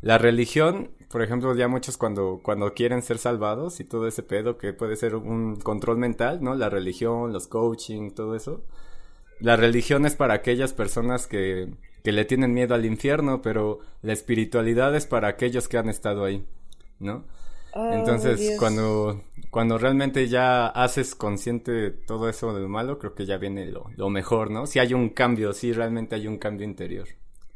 [0.00, 4.58] la religión, por ejemplo, ya muchos cuando, cuando quieren ser salvados y todo ese pedo
[4.58, 6.54] que puede ser un control mental, ¿no?
[6.54, 8.64] La religión, los coaching, todo eso.
[9.40, 14.12] La religión es para aquellas personas que, que le tienen miedo al infierno, pero la
[14.12, 16.46] espiritualidad es para aquellos que han estado ahí,
[16.98, 17.24] ¿no?
[17.72, 18.56] Oh, Entonces, Dios.
[18.58, 23.66] cuando, cuando realmente ya haces consciente todo eso de lo malo, creo que ya viene
[23.66, 24.66] lo, lo mejor, ¿no?
[24.66, 27.08] Si hay un cambio, si realmente hay un cambio interior.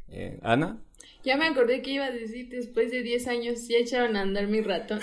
[0.08, 0.82] Eh, Ana,
[1.24, 4.46] Ya me acordé que iba a decir después de 10 años ya echaron a andar
[4.46, 5.00] mi ratón.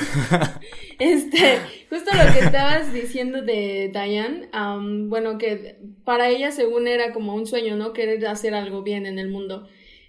[1.00, 1.60] este,
[1.90, 7.36] justo lo que estabas diciendo de Diane, am, bueno, que para ella según era como
[7.36, 7.92] un sueño, ¿no?
[7.92, 9.68] Querer hacer algo bien en el mundo.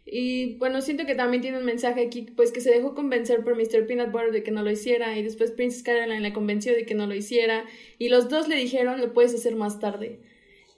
[0.08, 3.56] Y bueno, siento que también tiene un mensaje aquí, pues que se dejó convencer por
[3.56, 3.88] Mr.
[3.88, 6.94] Peanut Butter de que no lo hiciera y después Princess Caroline le convenció de que
[6.94, 7.64] no lo hiciera
[7.98, 10.20] y los dos le dijeron lo puedes hacer más tarde.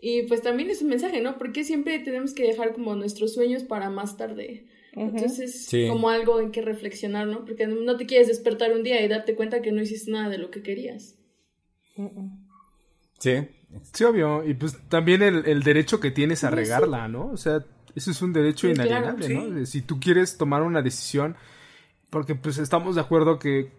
[0.01, 1.37] Y pues también es un mensaje, ¿no?
[1.37, 4.65] Porque siempre tenemos que dejar como nuestros sueños para más tarde.
[4.93, 5.87] Entonces, Sí.
[5.89, 7.45] como algo en que reflexionar, ¿no?
[7.45, 10.39] Porque no te quieres despertar un día y darte cuenta que no hiciste nada de
[10.39, 11.17] lo que querías.
[13.19, 13.49] Sí,
[13.93, 14.45] Sí, obvio.
[14.49, 17.27] Y pues también el, el derecho que tienes a regarla, ¿no?
[17.31, 17.63] O sea,
[17.95, 19.35] eso es un derecho Sí, claro, inalienable, sí.
[19.35, 19.67] ¿no?
[19.67, 21.37] Si tú quieres tomar una decisión,
[22.09, 23.71] porque pues estamos de acuerdo que,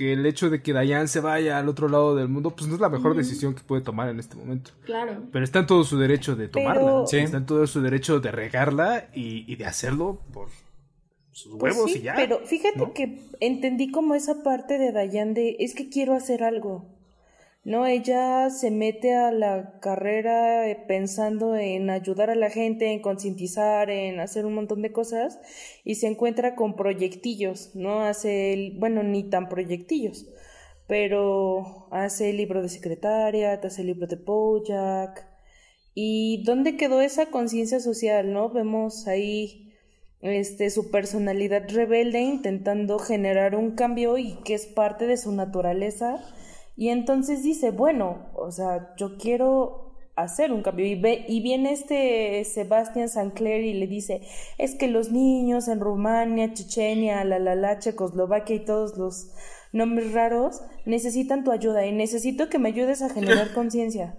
[0.00, 2.74] que el hecho de que Dayan se vaya al otro lado del mundo, pues no
[2.74, 4.70] es la mejor decisión que puede tomar en este momento.
[4.86, 5.24] Claro.
[5.30, 6.80] Pero está en todo su derecho de tomarla.
[6.80, 7.18] Pero- Sí.
[7.18, 10.48] Está en todo su derecho de regarla y, y de hacerlo por
[11.32, 12.14] sus Pues huevos sí, y ya.
[12.16, 12.94] pero fíjate ¿no?
[12.94, 16.86] que entendí como esa parte de Dayan de es que quiero hacer algo.
[17.62, 23.02] No, ella se mete a la carrera eh, pensando en ayudar a la gente, en
[23.02, 25.38] concientizar, en hacer un montón de cosas
[25.84, 28.00] y se encuentra con proyectillos, ¿no?
[28.00, 30.26] Hace, el, bueno, ni tan proyectillos,
[30.86, 35.26] pero hace el libro de secretaria, hace el libro de Bojack.
[35.94, 38.50] ¿Y dónde quedó esa conciencia social, no?
[38.50, 39.74] Vemos ahí
[40.22, 46.24] este, su personalidad rebelde intentando generar un cambio y que es parte de su naturaleza.
[46.80, 50.86] Y entonces dice, bueno, o sea, yo quiero hacer un cambio.
[50.86, 54.22] Y, ve, y viene este Sebastián Sancler y le dice,
[54.56, 59.30] es que los niños en Rumania, Chechenia, la, la, la, Checoslovaquia y todos los
[59.74, 64.16] nombres raros necesitan tu ayuda y necesito que me ayudes a generar conciencia.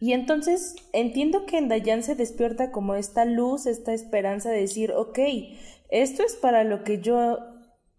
[0.00, 4.92] Y entonces entiendo que en Dayan se despierta como esta luz, esta esperanza de decir,
[4.92, 5.18] ok,
[5.90, 7.36] esto es para lo que yo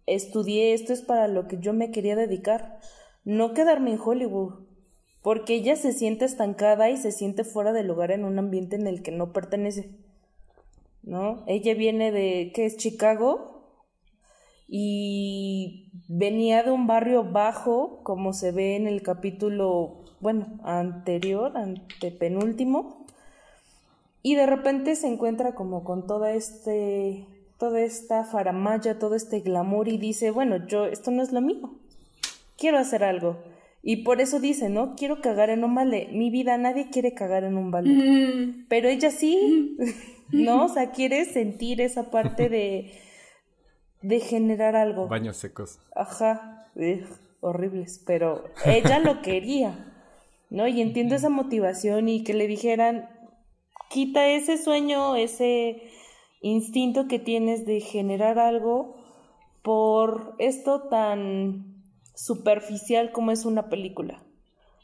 [0.06, 2.80] estudié, esto es para lo que yo me quería dedicar,
[3.26, 4.54] no quedarme en Hollywood,
[5.20, 8.86] porque ella se siente estancada y se siente fuera de lugar en un ambiente en
[8.86, 9.90] el que no pertenece,
[11.02, 11.42] ¿no?
[11.48, 12.76] Ella viene de, ¿qué es?
[12.76, 13.80] Chicago,
[14.68, 23.06] y venía de un barrio bajo, como se ve en el capítulo, bueno, anterior, antepenúltimo,
[24.22, 27.26] y de repente se encuentra como con toda este,
[27.58, 31.72] toda esta faramaya, todo este glamour y dice, bueno, yo, esto no es lo mío,
[32.56, 33.38] quiero hacer algo.
[33.82, 34.96] Y por eso dice, ¿no?
[34.96, 36.08] Quiero cagar en un balde.
[36.12, 37.90] Mi vida, nadie quiere cagar en un balde.
[37.90, 39.76] Mm, Pero ella sí,
[40.32, 40.64] ¿no?
[40.64, 42.92] O sea, quiere sentir esa parte de,
[44.02, 45.06] de generar algo.
[45.06, 45.78] Baños secos.
[45.94, 47.06] Ajá, ugh,
[47.40, 49.92] horribles, pero ella lo quería,
[50.50, 50.66] ¿no?
[50.66, 53.08] Y entiendo esa motivación y que le dijeran,
[53.88, 55.82] quita ese sueño, ese
[56.40, 58.96] instinto que tienes de generar algo
[59.62, 61.65] por esto tan
[62.16, 64.22] superficial como es una película.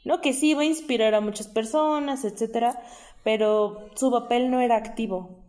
[0.05, 0.21] ¿No?
[0.21, 2.81] Que sí va a inspirar a muchas personas, etcétera,
[3.23, 5.43] pero su papel no era activo.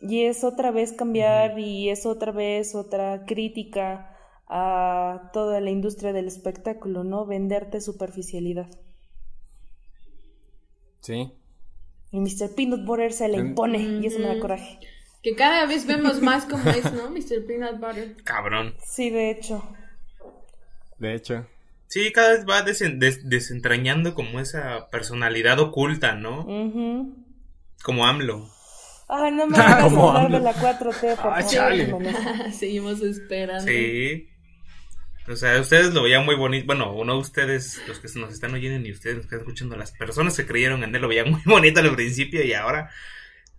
[0.00, 4.14] Y es otra vez cambiar y es otra vez otra crítica
[4.48, 7.26] a toda la industria del espectáculo, ¿no?
[7.26, 8.68] Venderte superficialidad.
[11.00, 11.32] Sí.
[12.12, 12.54] Y Mr.
[12.54, 14.78] Peanut Butter se le impone y eso me da coraje.
[15.22, 17.10] Que cada vez vemos más como es, ¿no?
[17.10, 17.46] Mr.
[17.46, 18.16] Peanut Butter.
[18.22, 18.74] Cabrón.
[18.84, 19.62] Sí, de hecho.
[20.98, 21.46] De hecho.
[21.88, 26.44] Sí, cada vez va desen- des- desentrañando como esa personalidad oculta, ¿no?
[27.82, 28.48] Como AMLO.
[29.08, 32.52] Ay, no me hagas Como hablar de la 4T, por Ah, favor.
[32.52, 33.64] Seguimos esperando.
[33.70, 34.28] Sí.
[35.28, 36.66] O sea, ustedes lo veían muy bonito.
[36.66, 39.92] Bueno, uno ustedes, los que nos están oyendo y ustedes los que están escuchando, las
[39.92, 42.90] personas que creyeron en él lo veían muy bonito al principio y ahora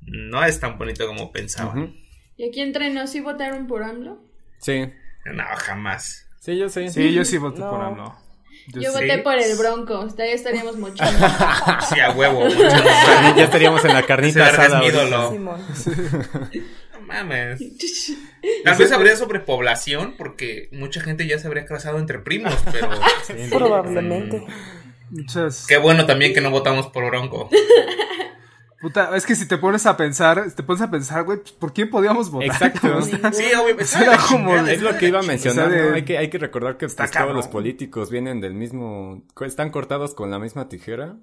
[0.02, 1.96] no es tan bonito como pensaban.
[2.38, 4.22] ¿Y aquí entre nos sí votaron por AMLO?
[4.60, 4.82] Sí.
[5.34, 6.27] No, jamás.
[6.40, 6.90] Sí, yo sé.
[6.90, 7.70] Sí, yo sí voté No.
[7.70, 8.16] por AMLO.
[8.74, 8.88] Yo, sí.
[8.94, 10.08] voté por el Bronco.
[10.18, 11.26] Ya estaríamos mochando.
[11.90, 12.48] Sí, a huevo.
[12.50, 14.80] ya estaríamos en la carnita asada.
[14.80, 15.32] es mi ídolo.
[16.94, 17.60] No mames.
[18.66, 22.90] Tal vez habría sobrepoblación porque mucha gente ya se habría casado entre primos, pero
[23.58, 24.46] Probablemente.
[25.10, 25.66] Muchas.
[25.68, 27.50] qué bueno también que no votamos por Bronco.
[28.88, 31.74] Puta, es que si te pones a pensar, te pones a pensar, güey, pues, ¿por
[31.74, 32.48] quién podíamos votar?
[32.48, 32.98] Exacto.
[32.98, 33.92] O sea, Sí, obviamente.
[34.02, 35.94] Era como Es lo que iba a mencionar, ¿no?
[35.96, 37.36] Hay que, hay que recordar que pues, todos cabrón.
[37.36, 39.24] los políticos vienen del mismo...
[39.42, 41.16] Están cortados con la misma tijera.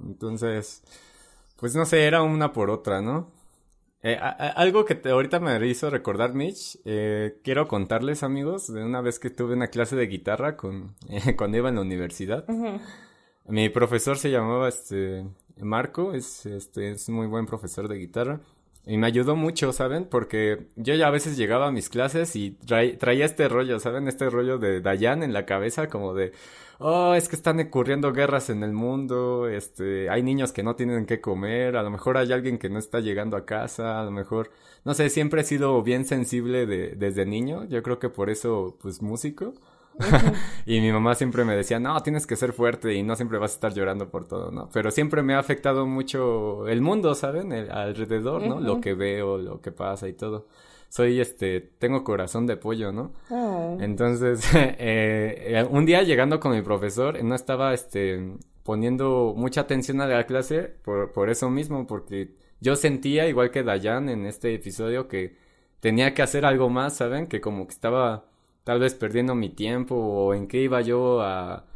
[0.00, 0.82] Entonces,
[1.58, 3.30] pues no sé, era una por otra, ¿no?
[4.02, 8.72] Eh, a- a- algo que te- ahorita me hizo recordar, Mitch, eh, quiero contarles, amigos,
[8.72, 10.94] de una vez que tuve una clase de guitarra con,
[11.36, 12.46] cuando iba en la universidad.
[13.46, 15.26] Mi profesor se llamaba este
[15.62, 18.40] Marco, es este es un muy buen profesor de guitarra
[18.86, 20.06] y me ayudó mucho, ¿saben?
[20.06, 24.08] Porque yo ya a veces llegaba a mis clases y trai- traía este rollo, ¿saben?
[24.08, 26.32] Este rollo de Dayan en la cabeza como de
[26.78, 31.04] oh, es que están ocurriendo guerras en el mundo, este, hay niños que no tienen
[31.06, 34.10] que comer, a lo mejor hay alguien que no está llegando a casa, a lo
[34.10, 34.50] mejor,
[34.84, 38.78] no sé, siempre he sido bien sensible de, desde niño, yo creo que por eso,
[38.80, 39.52] pues, músico.
[40.66, 43.52] y mi mamá siempre me decía, no, tienes que ser fuerte y no siempre vas
[43.52, 44.68] a estar llorando por todo, ¿no?
[44.72, 47.52] Pero siempre me ha afectado mucho el mundo, ¿saben?
[47.52, 48.60] El, alrededor, ¿no?
[48.60, 48.80] Lo Ujú.
[48.80, 50.46] que veo, lo que pasa y todo.
[50.88, 53.12] Soy, este, tengo corazón de pollo, ¿no?
[53.30, 53.76] Ah.
[53.80, 60.00] Entonces, eh, eh, un día llegando con mi profesor, no estaba, este, poniendo mucha atención
[60.00, 64.54] a la clase por, por eso mismo, porque yo sentía, igual que Dayan en este
[64.54, 65.36] episodio, que
[65.80, 67.26] tenía que hacer algo más, ¿saben?
[67.26, 68.29] Que como que estaba
[68.64, 71.66] tal vez perdiendo mi tiempo o en qué iba yo a,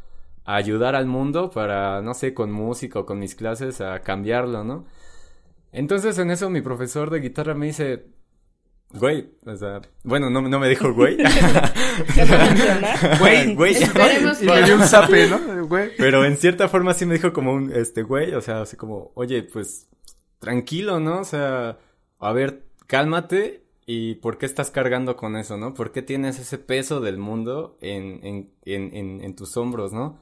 [0.45, 4.63] a ayudar al mundo para, no sé, con música o con mis clases a cambiarlo,
[4.63, 4.85] ¿no?
[5.71, 8.05] Entonces en eso mi profesor de guitarra me dice,
[8.93, 11.17] güey, o sea, bueno, no, no me dijo güey.
[13.19, 13.75] Güey, güey.
[14.41, 15.67] Le dio un zape, ¿no?
[15.67, 15.91] Güey.
[15.97, 19.11] Pero en cierta forma sí me dijo como un, este, güey, o sea, así como,
[19.15, 19.87] oye, pues,
[20.39, 21.19] tranquilo, ¿no?
[21.19, 21.77] O sea,
[22.19, 25.73] a ver, cálmate y ¿por qué estás cargando con eso, no?
[25.73, 30.19] ¿Por qué tienes ese peso del mundo en, en, en, en, tus hombros, no?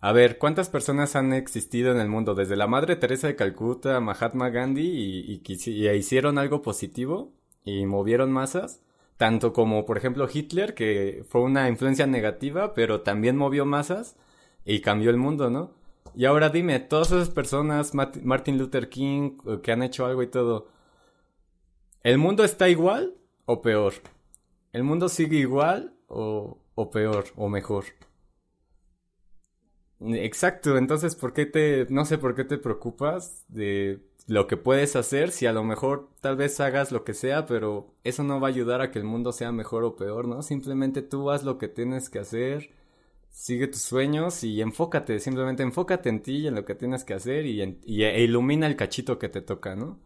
[0.00, 2.34] A ver, ¿cuántas personas han existido en el mundo?
[2.34, 7.32] Desde la Madre Teresa de Calcuta, Mahatma Gandhi, y, y, y hicieron algo positivo
[7.64, 8.80] y movieron masas,
[9.16, 14.16] tanto como, por ejemplo, Hitler, que fue una influencia negativa, pero también movió masas
[14.64, 15.72] y cambió el mundo, ¿no?
[16.14, 20.26] Y ahora dime, todas esas personas, Martin Luther King, eh, que han hecho algo y
[20.28, 20.68] todo,
[22.02, 23.94] ¿el mundo está igual o peor?
[24.72, 27.84] ¿El mundo sigue igual o, o peor o mejor?
[30.00, 34.96] Exacto, entonces, ¿por qué te, no sé por qué te preocupas de lo que puedes
[34.96, 38.48] hacer si a lo mejor tal vez hagas lo que sea, pero eso no va
[38.48, 40.42] a ayudar a que el mundo sea mejor o peor, ¿no?
[40.42, 42.70] Simplemente tú haz lo que tienes que hacer,
[43.30, 47.14] sigue tus sueños y enfócate, simplemente enfócate en ti y en lo que tienes que
[47.14, 49.98] hacer y, e ilumina el cachito que te toca, ¿no?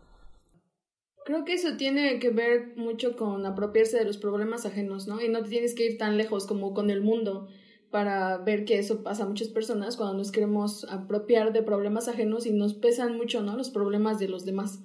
[1.25, 5.23] Creo que eso tiene que ver mucho con apropiarse de los problemas ajenos, ¿no?
[5.23, 7.49] Y no te tienes que ir tan lejos como con el mundo
[7.91, 12.45] para ver que eso pasa a muchas personas cuando nos queremos apropiar de problemas ajenos
[12.45, 13.57] y nos pesan mucho, ¿no?
[13.57, 14.81] Los problemas de los demás,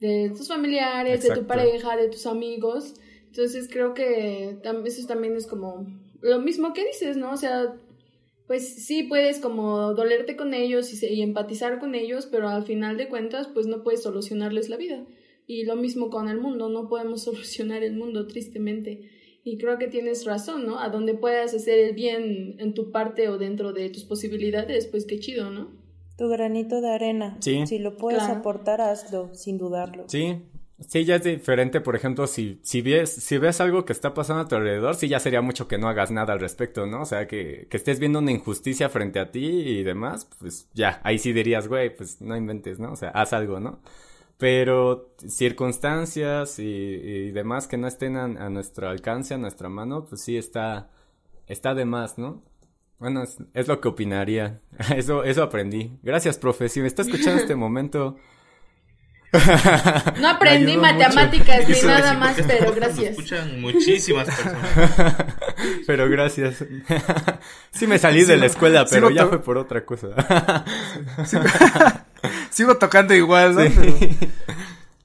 [0.00, 2.94] de tus familiares, de tu pareja, de tus amigos.
[3.26, 5.86] Entonces creo que eso también es como
[6.22, 7.32] lo mismo que dices, ¿no?
[7.32, 7.74] O sea,
[8.46, 12.64] pues sí puedes como dolerte con ellos y, se- y empatizar con ellos, pero al
[12.64, 15.04] final de cuentas pues no puedes solucionarles la vida
[15.50, 19.10] Y lo mismo con el mundo, no podemos solucionar el mundo tristemente.
[19.44, 20.78] Y creo que tienes razón, ¿no?
[20.78, 25.06] A donde puedas hacer el bien en tu parte o dentro de tus posibilidades, pues
[25.06, 25.70] qué chido, ¿no?
[26.18, 27.38] Tu granito de arena.
[27.40, 27.66] Sí.
[27.66, 28.40] Si lo puedes Claro.
[28.40, 30.04] aportar, hazlo, sin dudarlo.
[30.08, 30.36] Sí,
[30.86, 34.42] sí, ya es diferente, por ejemplo, si, si ves, si ves algo que está pasando
[34.42, 37.02] a tu alrededor, sí ya sería mucho que no hagas nada al respecto, ¿no?
[37.02, 41.00] O sea, que, que estés viendo una injusticia frente a ti y demás, pues ya,
[41.04, 42.92] ahí sí dirías, güey, pues no inventes, ¿no?
[42.92, 43.78] O sea, haz algo, ¿no?
[44.38, 50.04] Pero circunstancias y, y demás que no estén a, a nuestro alcance, a nuestra mano,
[50.06, 50.90] pues sí está,
[51.48, 52.42] está de más, ¿no?
[52.98, 54.60] Bueno, es, es lo que opinaría.
[54.96, 55.98] Eso, eso aprendí.
[56.02, 56.68] Gracias, profe.
[56.68, 58.16] Si me está escuchando este momento,
[60.20, 63.10] No aprendí matemáticas ni Eso nada sí, más, pero gracias.
[63.10, 65.26] escuchan muchísimas personas.
[65.86, 66.64] Pero gracias.
[67.70, 70.08] sí me salí de la escuela, sí pero ya fue por otra cosa.
[72.50, 73.62] Sigo tocando igual, ¿no?
[73.62, 73.72] Sí.
[73.74, 74.08] Pero,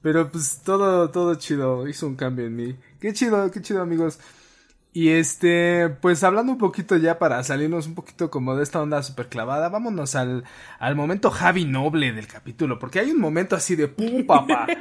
[0.02, 1.88] pero, pues todo, todo chido.
[1.88, 2.76] Hizo un cambio en mí.
[3.00, 4.18] Qué chido, qué chido, amigos.
[4.96, 9.02] Y este, pues hablando un poquito ya para salirnos un poquito como de esta onda
[9.02, 10.44] super clavada, vámonos al,
[10.78, 14.68] al momento Javi Noble del capítulo, porque hay un momento así de pum papá.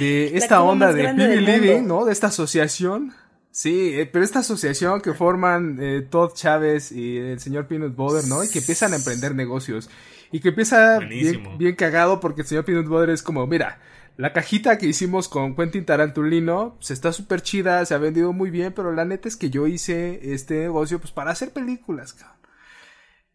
[0.00, 1.86] De esta onda de del Living.
[1.86, 2.04] ¿no?
[2.04, 3.12] De esta asociación.
[3.52, 8.26] Sí, eh, pero esta asociación que forman eh, Todd Chávez y el señor Peanut Butter,
[8.26, 8.42] ¿no?
[8.42, 9.88] Y que empiezan a emprender negocios.
[10.34, 13.78] Y que empieza bien, cagado porque el señor Peanut Butter es como, mira,
[14.16, 18.50] la cajita que hicimos con Quentin Tarantulino, pues está súper chida, se ha vendido muy
[18.50, 22.36] bien, pero la neta es que yo hice este negocio pues para hacer películas, cabrón.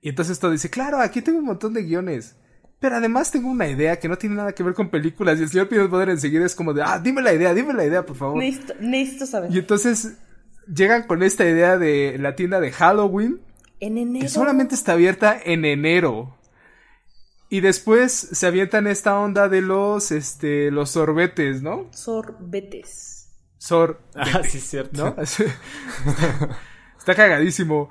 [0.02, 2.36] Y entonces todo dice, claro, aquí tengo un montón de guiones.
[2.82, 5.40] Pero además tengo una idea que no tiene nada que ver con películas.
[5.40, 7.86] Y el señor Peanut Butter enseguida es como de, ah, dime la idea, dime la
[7.86, 8.36] idea, por favor.
[8.38, 9.56] Necesito, necesito saber.
[9.56, 10.18] Y entonces
[10.68, 13.40] llegan con esta idea de la tienda de Halloween,
[13.80, 14.24] En enero.
[14.24, 16.36] que solamente está abierta en enero.
[17.50, 21.88] Y después se avientan esta onda de los, este, los sorbetes, ¿no?
[21.92, 23.28] Sorbetes.
[23.58, 25.16] Sor, ah, sí, es cierto.
[25.16, 25.22] ¿no?
[25.22, 27.90] Está cagadísimo.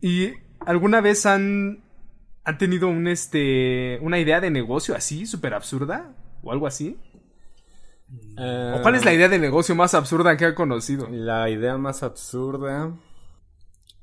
[0.00, 1.82] ¿Y alguna vez han,
[2.44, 6.14] han tenido un, este, una idea de negocio así, súper absurda?
[6.42, 6.98] ¿O algo así?
[8.36, 11.08] Eh, ¿O cuál es la idea de negocio más absurda que han conocido?
[11.10, 12.92] La idea más absurda.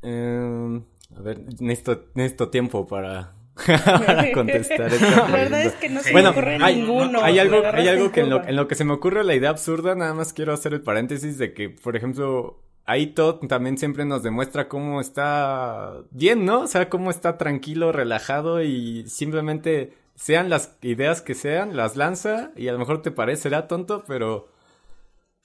[0.02, 0.82] eh,
[1.16, 3.36] a ver, necesito, necesito tiempo para,
[4.06, 7.22] para contestar esta La verdad es que no se Bueno, me ocurre hay, ninguno.
[7.22, 9.50] hay algo, hay algo que en lo, en lo que se me ocurre la idea
[9.50, 14.06] absurda, nada más quiero hacer el paréntesis de que, por ejemplo, ahí Todd también siempre
[14.06, 16.62] nos demuestra cómo está bien, ¿no?
[16.62, 22.52] O sea, cómo está tranquilo, relajado y simplemente sean las ideas que sean, las lanza
[22.56, 24.50] y a lo mejor te parecerá tonto, pero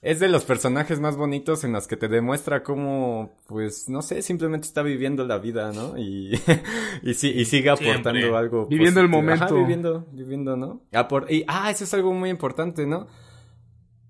[0.05, 4.21] es de los personajes más bonitos en los que te demuestra cómo, pues, no sé,
[4.21, 5.97] simplemente está viviendo la vida, ¿no?
[5.97, 6.39] Y,
[7.03, 8.37] y, sí, y sigue aportando Siempre.
[8.37, 8.67] algo.
[8.67, 9.33] Viviendo el positivo.
[9.33, 9.57] Ajá, momento.
[9.57, 10.83] viviendo, viviendo, ¿no?
[10.93, 13.07] Apor- y, ah, eso es algo muy importante, ¿no?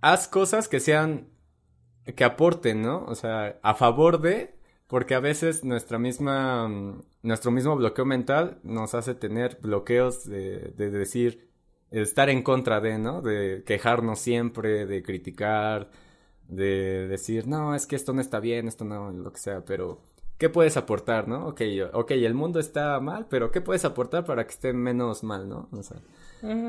[0.01, 1.29] Haz cosas que sean,
[2.17, 3.05] que aporten, ¿no?
[3.07, 4.57] O sea, a favor de,
[4.89, 10.75] porque a veces nuestra misma, mm, nuestro mismo bloqueo mental nos hace tener bloqueos de,
[10.77, 11.54] de decir, de
[12.03, 13.23] estar en contra de, ¿no?
[13.23, 15.91] De quejarnos siempre, de criticar,
[16.49, 20.01] de decir, no, es que esto no está bien, esto no, lo que sea, pero
[20.39, 21.47] ¿qué puedes aportar, no?
[21.49, 25.49] Ok, ok, el mundo está mal, pero ¿qué puedes aportar para que esté menos mal,
[25.49, 25.69] no?
[25.73, 25.99] O sea,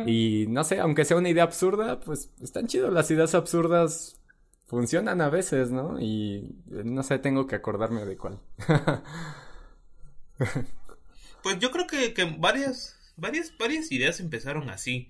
[0.05, 4.21] y no sé, aunque sea una idea absurda, pues están chidos, las ideas absurdas
[4.65, 5.99] funcionan a veces, ¿no?
[5.99, 8.39] Y eh, no sé, tengo que acordarme de cuál.
[11.45, 15.09] Pues yo creo que, que varias, varias, varias ideas empezaron así.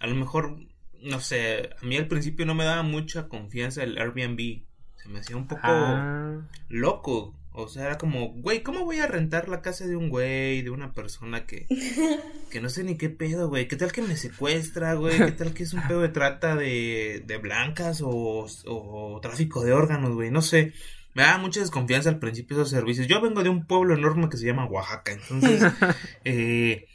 [0.00, 0.56] A lo mejor,
[1.02, 4.62] no sé, a mí al principio no me daba mucha confianza el Airbnb.
[4.96, 6.40] Se me hacía un poco Ah.
[6.68, 7.34] loco.
[7.56, 10.70] O sea, era como, güey, ¿cómo voy a rentar la casa de un güey, de
[10.70, 11.66] una persona que,
[12.50, 13.68] que no sé ni qué pedo, güey?
[13.68, 15.18] ¿Qué tal que me secuestra, güey?
[15.18, 19.72] ¿Qué tal que es un pedo de trata de, de blancas o, o tráfico de
[19.72, 20.32] órganos, güey?
[20.32, 20.72] No sé.
[21.14, 23.06] Me daba mucha desconfianza al principio esos servicios.
[23.06, 25.62] Yo vengo de un pueblo enorme que se llama Oaxaca, entonces
[26.24, 26.88] eh,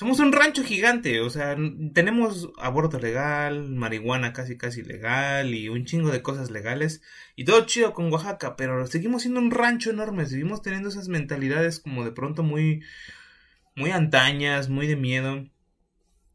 [0.00, 1.54] somos un rancho gigante, o sea,
[1.92, 7.02] tenemos aborto legal, marihuana casi casi legal y un chingo de cosas legales
[7.36, 11.80] y todo chido con Oaxaca, pero seguimos siendo un rancho enorme, seguimos teniendo esas mentalidades
[11.80, 12.82] como de pronto muy
[13.76, 15.44] muy antañas, muy de miedo.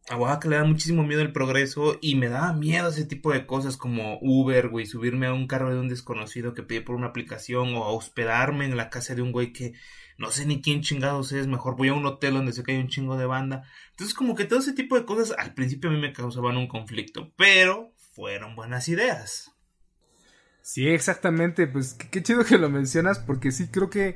[0.10, 3.48] A Oaxaca le da muchísimo miedo el progreso y me daba miedo ese tipo de
[3.48, 7.08] cosas como Uber, güey, subirme a un carro de un desconocido que pide por una
[7.08, 9.74] aplicación o a hospedarme en la casa de un güey que
[10.18, 12.80] no sé ni quién chingados es, mejor voy a un hotel donde sé que hay
[12.80, 13.64] un chingo de banda.
[13.92, 16.68] Entonces como que todo ese tipo de cosas al principio a mí me causaban un
[16.68, 19.52] conflicto, pero fueron buenas ideas.
[20.62, 21.68] Sí, exactamente.
[21.68, 24.16] Pues qué, chido que lo mencionas porque sí creo que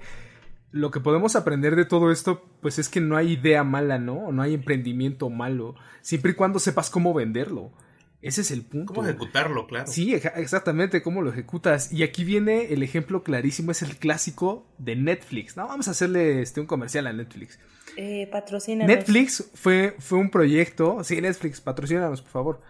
[0.72, 4.32] lo que podemos aprender de todo esto, pues es que no hay idea mala, ¿no?
[4.32, 7.72] No hay emprendimiento malo, siempre y cuando sepas cómo venderlo.
[8.22, 8.94] Ese es el punto.
[8.94, 9.88] ¿Cómo ejecutarlo, claro?
[9.88, 11.94] Sí, exactamente, cómo lo ejecutas.
[11.94, 15.56] Y aquí viene el ejemplo clarísimo, es el clásico de Netflix.
[15.56, 17.60] No, vamos a hacerle este, un comercial a Netflix.
[17.96, 18.94] Eh, patrocínanos.
[18.94, 22.62] Netflix fue, fue un proyecto, sí, Netflix, patrocínanos, por favor.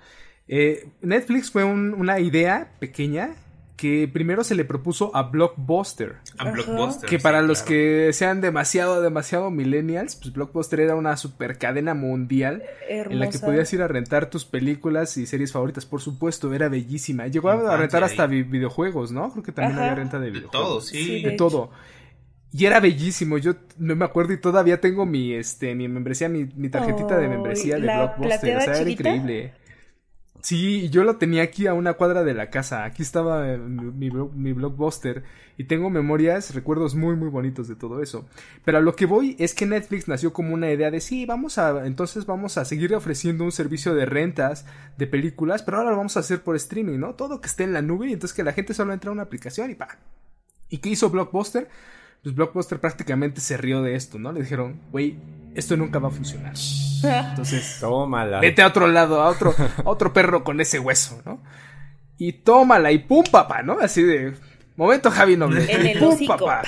[0.47, 3.35] Eh, Netflix fue una idea pequeña
[3.79, 6.17] que primero se le propuso a Blockbuster.
[6.37, 7.09] A Blockbuster.
[7.09, 12.61] Que para los que sean demasiado, demasiado millennials, pues Blockbuster era una super cadena mundial
[12.89, 15.85] en la que podías ir a rentar tus películas y series favoritas.
[15.85, 17.27] Por supuesto, era bellísima.
[17.27, 19.31] Llegó a rentar hasta videojuegos, ¿no?
[19.31, 20.91] Creo que también había renta de videojuegos.
[20.91, 21.23] De todo, sí.
[21.23, 21.71] de, todo.
[22.51, 26.47] Y era bellísimo, yo no me acuerdo y todavía tengo mi, este, mi membresía, mi,
[26.69, 28.57] tarjetita de membresía de Blockbuster.
[28.57, 29.53] O sea, era increíble.
[30.41, 32.85] Sí, yo lo tenía aquí a una cuadra de la casa.
[32.85, 35.23] Aquí estaba eh, mi, mi, blockbuster.
[35.57, 38.25] Y tengo memorias, recuerdos muy, muy bonitos de todo eso.
[38.63, 41.57] Pero a lo que voy es que Netflix nació como una idea de sí, vamos
[41.57, 41.85] a.
[41.85, 44.65] Entonces vamos a seguir ofreciendo un servicio de rentas
[44.97, 45.61] de películas.
[45.63, 47.15] Pero ahora lo vamos a hacer por streaming, ¿no?
[47.15, 48.07] Todo que esté en la nube.
[48.07, 49.97] Y entonces que la gente solo entra a una aplicación y pa.
[50.69, 51.67] ¿Y qué hizo Blockbuster?
[52.23, 54.31] Pues Blockbuster prácticamente se rió de esto, ¿no?
[54.31, 55.17] Le dijeron, güey,
[55.55, 56.53] esto nunca va a funcionar.
[57.03, 58.39] Entonces, tómala.
[58.39, 59.55] Vete a otro lado, a otro,
[59.85, 61.41] otro perro con ese hueso, ¿no?
[62.17, 63.79] Y tómala y pum, papá, ¿no?
[63.79, 64.33] Así de,
[64.75, 65.71] momento Javi Noble.
[65.73, 66.37] En el pum, hocico.
[66.37, 66.63] Papá.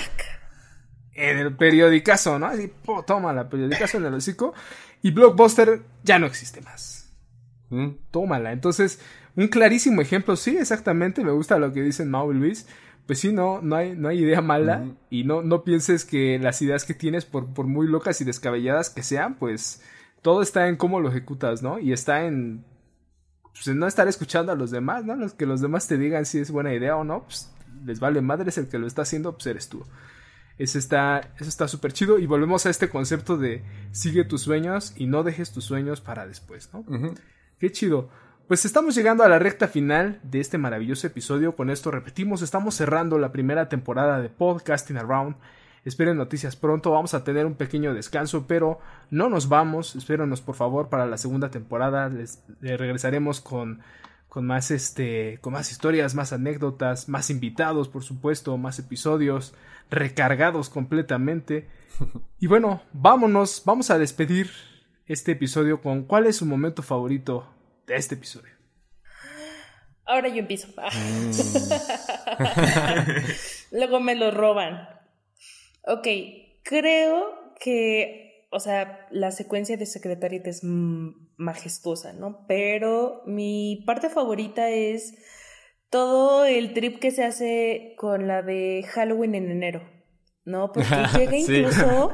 [1.14, 2.48] En el periodicazo, ¿no?
[2.48, 2.72] Así,
[3.06, 4.54] tómala, periodicazo en el hocico.
[5.02, 7.12] Y Blockbuster ya no existe más.
[7.70, 7.90] ¿Mm?
[8.12, 8.54] Tómala.
[8.54, 9.00] Entonces,
[9.36, 12.68] un clarísimo ejemplo, sí, exactamente, me gusta lo que dicen Mau y Luis
[13.08, 16.62] pues sí, no, no hay, no hay idea mala y no, no pienses que las
[16.62, 19.82] ideas que tienes, por, por muy locas y descabelladas que sean, pues
[20.22, 21.80] todo está en cómo lo ejecutas, ¿no?
[21.80, 22.64] Y está en,
[23.54, 25.16] pues, en no estar escuchando a los demás, ¿no?
[25.16, 27.52] Los que los demás te digan si es buena idea o no, pues
[27.86, 29.84] les vale madre, es el que lo está haciendo, pues eres tú.
[30.58, 34.94] Eso está eso está súper chido y volvemos a este concepto de sigue tus sueños
[34.96, 36.86] y no dejes tus sueños para después, ¿no?
[37.58, 38.10] Qué chido.
[38.52, 41.56] Pues estamos llegando a la recta final de este maravilloso episodio.
[41.56, 45.38] Con esto repetimos, estamos cerrando la primera temporada de Podcasting Around.
[45.86, 48.80] Esperen noticias pronto, vamos a tener un pequeño descanso, pero
[49.10, 49.96] no nos vamos.
[49.96, 52.10] Espérenos por favor para la segunda temporada.
[52.10, 53.80] Les, regresaremos con,
[54.28, 59.54] con más este, con más historias, más anécdotas, más invitados, por supuesto, más episodios
[59.90, 61.70] recargados completamente.
[62.38, 64.50] Y bueno, vámonos, vamos a despedir
[65.08, 67.48] este episodio con ¿cuál es su momento favorito
[67.88, 68.52] de este episodio.
[70.06, 70.68] Ahora yo empiezo.
[73.72, 74.88] Luego me lo roban.
[75.84, 76.08] Ok,
[76.64, 82.46] creo que, o sea, la secuencia de Secretariat es majestuosa, ¿no?
[82.48, 85.16] Pero mi parte favorita es
[85.90, 89.82] todo el trip que se hace con la de Halloween en enero,
[90.46, 90.72] ¿no?
[90.72, 92.14] Porque llega incluso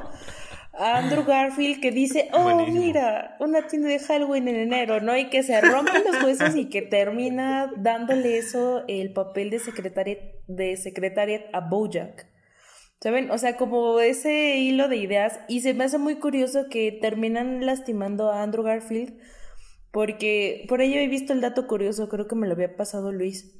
[0.77, 5.17] Andrew Garfield que dice, oh, mira, una tienda de Halloween en enero, ¿no?
[5.17, 10.19] Y que se rompen los huesos y que termina dándole eso el papel de secretariat,
[10.47, 12.27] de secretariat a Bojack.
[13.01, 13.29] ¿Saben?
[13.29, 15.39] O sea, como ese hilo de ideas.
[15.47, 19.19] Y se me hace muy curioso que terminan lastimando a Andrew Garfield.
[19.91, 23.53] Porque por ello he visto el dato curioso, creo que me lo había pasado Luis.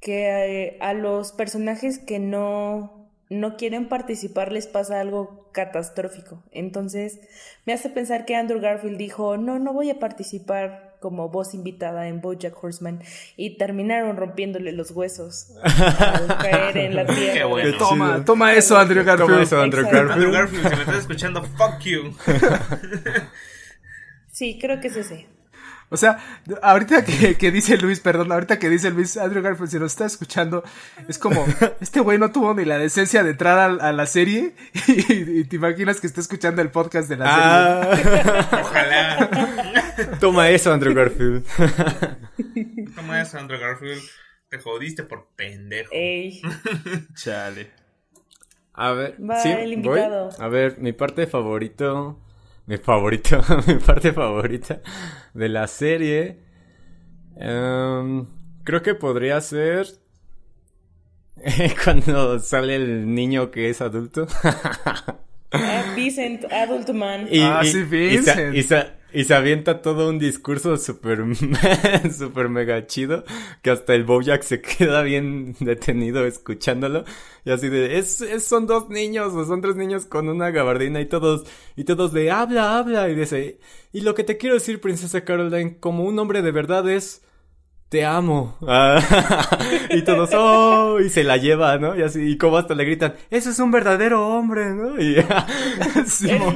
[0.00, 2.99] Que eh, a los personajes que no
[3.30, 6.42] no quieren participar les pasa algo catastrófico.
[6.50, 7.20] Entonces
[7.64, 12.08] me hace pensar que Andrew Garfield dijo, no, no voy a participar como voz invitada
[12.08, 13.00] en Bojack Horseman
[13.36, 17.78] y terminaron rompiéndole los huesos al caer en la tierra.
[17.78, 19.30] Toma, toma eso Andrew Garfield.
[19.30, 20.10] Toma eso Andrew Garfield.
[20.10, 22.12] Andrew Garfield, si me estás escuchando, fuck you.
[24.30, 25.39] sí, creo que es ese.
[25.92, 26.18] O sea,
[26.62, 30.62] ahorita que, dice Luis, perdón, ahorita que dice Luis, Andrew Garfield, si nos está escuchando,
[31.08, 31.44] es como,
[31.80, 34.54] este güey no tuvo ni la decencia de entrar a, la serie
[34.86, 37.96] y, te imaginas que está escuchando el podcast de la ah.
[37.96, 38.20] serie.
[38.62, 39.30] Ojalá.
[40.20, 41.44] Toma eso, Andrew Garfield.
[42.94, 44.00] Toma eso, Andrew Garfield.
[44.48, 45.90] Te jodiste por pendejo.
[45.92, 46.40] Ey.
[47.14, 47.70] Chale.
[48.74, 50.00] A ver, sí, Voy.
[50.38, 52.18] A ver, mi parte favorito
[52.70, 54.80] mi favorito, mi parte favorita
[55.34, 56.38] de la serie.
[57.36, 58.24] Em,
[58.62, 59.88] creo que podría ser
[61.84, 64.28] cuando sale el niño que es adulto.
[65.52, 67.26] Ah, Vincent, adult man.
[67.28, 68.54] Y, ah, sí, Vincent.
[68.54, 68.62] Y
[69.12, 71.24] se avienta todo un discurso súper,
[72.16, 73.24] súper mega chido,
[73.62, 77.04] que hasta el Bojack se queda bien detenido escuchándolo.
[77.44, 81.06] Y así de, es, son dos niños, o son tres niños con una gabardina y
[81.06, 81.44] todos,
[81.76, 83.58] y todos de, habla, habla, y dice,
[83.92, 87.22] y lo que te quiero decir, princesa Caroline, como un hombre de verdad es,
[87.90, 88.56] te amo.
[88.66, 89.00] Ah,
[89.90, 91.98] y todos, oh, y se la lleva, ¿no?
[91.98, 94.98] Y así, y como hasta le gritan, eso es un verdadero hombre, ¿no?
[95.00, 95.16] Y
[96.06, 96.54] sí, como,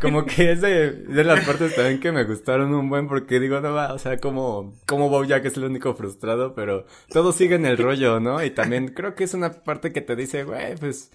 [0.00, 3.60] como, que es de, de, las partes también que me gustaron un buen, porque digo,
[3.60, 7.76] no va, o sea, como, como Bojack es el único frustrado, pero todos siguen el
[7.76, 8.42] rollo, ¿no?
[8.42, 11.10] Y también creo que es una parte que te dice, güey, pues,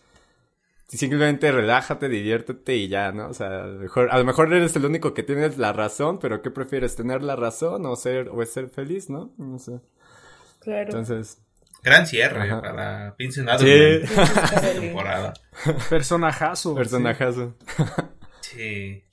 [0.97, 3.27] simplemente relájate, diviértete y ya, ¿no?
[3.29, 6.19] O sea, a lo, mejor, a lo mejor eres el único que tienes la razón,
[6.19, 6.95] pero ¿qué prefieres?
[6.95, 9.33] ¿Tener la razón o ser, o ser feliz, no?
[9.37, 9.79] No sé.
[10.59, 10.85] Claro.
[10.85, 11.41] Entonces.
[11.83, 12.61] Gran cierre Ajá.
[12.61, 14.05] para Vincent Adler.
[14.07, 14.15] Sí.
[14.79, 15.33] temporada.
[15.89, 16.75] Personajazo.
[16.75, 17.55] Personajazo.
[18.41, 19.05] Sí.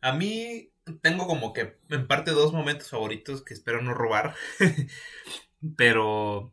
[0.00, 4.34] A mí tengo como que en parte dos momentos favoritos que espero no robar.
[5.76, 6.52] pero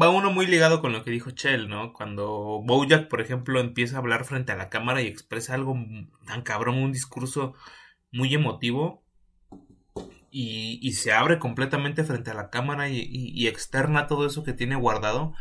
[0.00, 1.92] va uno muy ligado con lo que dijo Chell, ¿no?
[1.92, 5.76] Cuando Bojack, por ejemplo, empieza a hablar frente a la cámara y expresa algo
[6.26, 7.54] tan cabrón, un discurso
[8.12, 9.04] muy emotivo
[10.30, 14.42] y, y se abre completamente frente a la cámara y, y, y, externa todo eso
[14.42, 15.34] que tiene guardado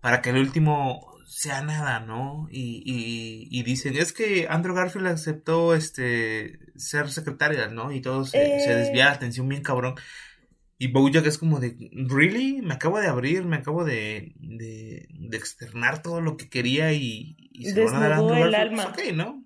[0.00, 2.48] para que el último sea nada, ¿no?
[2.50, 7.92] Y, dicen, es que Andrew Garfield aceptó este ser secretaria, ¿no?
[7.92, 9.94] Y todo se, se desvía la atención bien cabrón.
[10.80, 12.62] Y Bojack es como de, ¿really?
[12.62, 17.36] Me acabo de abrir, me acabo de, de, de externar todo lo que quería y,
[17.52, 18.92] y se van a dar a el alma.
[18.94, 19.44] Pues, ok, ¿no?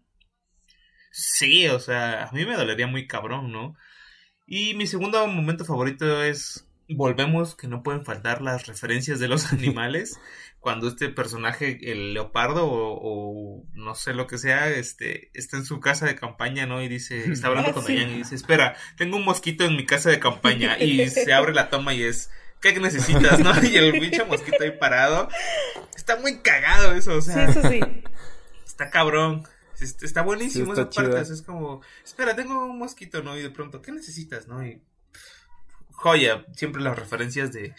[1.11, 3.75] Sí, o sea, a mí me dolería muy cabrón, ¿no?
[4.47, 9.53] Y mi segundo momento favorito es, volvemos, que no pueden faltar las referencias de los
[9.53, 10.19] animales
[10.63, 15.65] cuando este personaje, el leopardo o, o, no sé lo que sea, este, está en
[15.65, 16.81] su casa de campaña, ¿no?
[16.81, 20.11] Y dice, está hablando con Diane y dice, espera, tengo un mosquito en mi casa
[20.11, 22.31] de campaña y se abre la toma y es,
[22.61, 23.53] ¿qué necesitas, no?
[23.61, 25.29] Y el bicho mosquito ahí parado.
[25.97, 27.53] Está muy cagado eso, o sea.
[27.53, 27.81] Sí, eso sí.
[28.65, 29.43] Está cabrón.
[29.81, 31.33] Está buenísimo sí, está esa parte.
[31.33, 33.37] Es como, espera, tengo un mosquito, ¿no?
[33.37, 34.65] Y de pronto, ¿qué necesitas, no?
[34.65, 34.81] Y
[36.03, 37.75] joya, siempre las referencias de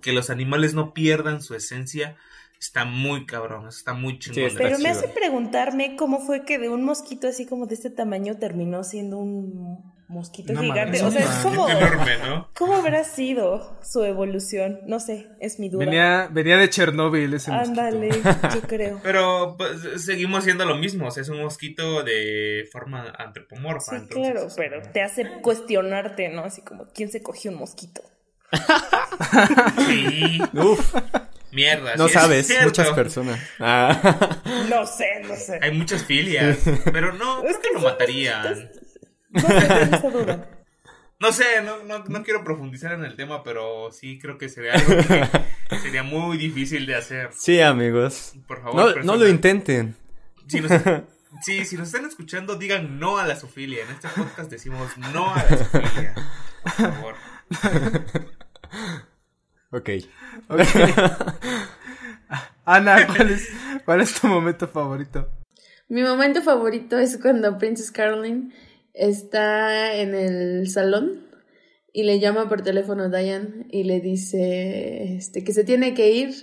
[0.00, 2.16] que los animales no pierdan su esencia.
[2.60, 4.50] Está muy cabrón, está muy chingón.
[4.50, 7.90] Sí, pero me hace preguntarme cómo fue que de un mosquito así como de este
[7.90, 11.02] tamaño terminó siendo un mosquito no, gigante.
[11.02, 11.68] o sea, es como.
[11.68, 12.50] Enorme, ¿no?
[12.54, 14.80] ¿Cómo habrá sido su evolución?
[14.86, 15.84] No sé, es mi duda.
[15.84, 18.10] Venía, venía de Chernóbil ese Ándale,
[18.54, 19.00] yo creo.
[19.02, 21.08] Pero pues, seguimos siendo lo mismo.
[21.08, 23.92] O sea, es un mosquito de forma antropomorfa.
[23.92, 26.44] Sí, entonces, claro, pero te hace cuestionarte, ¿no?
[26.44, 28.02] Así como, ¿quién se cogió un mosquito?
[29.86, 30.40] sí.
[30.52, 30.94] Uf.
[31.54, 31.94] Mierda.
[31.96, 33.40] No sí, sabes, muchas personas.
[33.60, 34.40] Ah.
[34.68, 35.60] No sé, no sé.
[35.62, 36.58] Hay muchas filias,
[36.92, 38.70] pero no, creo que lo matarían.
[41.20, 44.74] No sé, no, no, no, quiero profundizar en el tema, pero sí creo que sería
[44.74, 44.96] algo
[45.70, 47.30] que sería muy difícil de hacer.
[47.32, 48.34] Sí, amigos.
[48.46, 49.06] Por favor, no, personas.
[49.06, 49.96] no lo intenten.
[50.48, 50.72] Si nos,
[51.42, 53.84] sí, si nos están escuchando, digan no a la sofilia.
[53.84, 56.14] En este podcast decimos no a la sofilia.
[56.62, 57.14] Por favor.
[59.70, 59.90] ok.
[60.48, 60.94] okay.
[62.64, 63.48] Ana, ¿cuál es,
[63.84, 65.30] ¿cuál es tu momento favorito?
[65.88, 68.52] Mi momento favorito es cuando Princess Caroline
[68.94, 71.26] está en el salón
[71.92, 76.10] y le llama por teléfono a Diane y le dice este, que se tiene que
[76.12, 76.34] ir,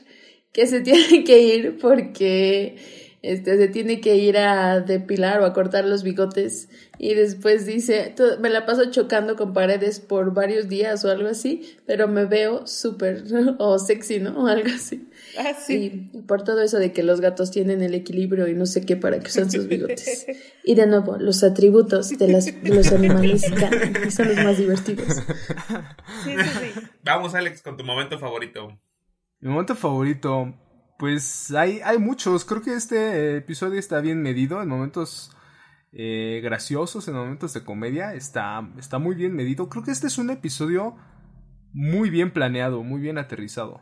[0.51, 2.75] que se tiene que ir porque
[3.21, 8.15] este, se tiene que ir a depilar o a cortar los bigotes y después dice,
[8.39, 12.65] me la paso chocando con paredes por varios días o algo así, pero me veo
[12.65, 13.23] súper
[13.59, 14.43] o sexy, ¿no?
[14.43, 15.07] O algo así.
[15.37, 16.09] Ah, sí.
[16.13, 18.97] Y por todo eso de que los gatos tienen el equilibrio y no sé qué
[18.97, 20.25] para que usan sus bigotes.
[20.63, 23.43] Y de nuevo, los atributos de, las, de los animales
[23.99, 25.07] que son los más divertidos.
[26.23, 26.81] Sí, sí, sí.
[27.03, 28.79] Vamos, Alex, con tu momento favorito.
[29.39, 30.53] Mi momento favorito,
[31.01, 32.45] pues hay, hay muchos.
[32.45, 35.35] Creo que este episodio está bien medido en momentos
[35.93, 38.13] eh, graciosos, en momentos de comedia.
[38.13, 39.67] Está, está muy bien medido.
[39.67, 40.95] Creo que este es un episodio
[41.73, 43.81] muy bien planeado, muy bien aterrizado.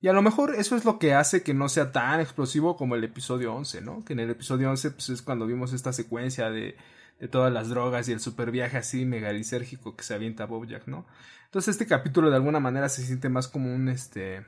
[0.00, 2.96] Y a lo mejor eso es lo que hace que no sea tan explosivo como
[2.96, 4.04] el episodio 11, ¿no?
[4.04, 6.76] Que en el episodio 11 pues, es cuando vimos esta secuencia de,
[7.20, 11.06] de todas las drogas y el super viaje así megalicérgico que se avienta Bojack, ¿no?
[11.44, 14.44] Entonces este capítulo de alguna manera se siente más como un, este...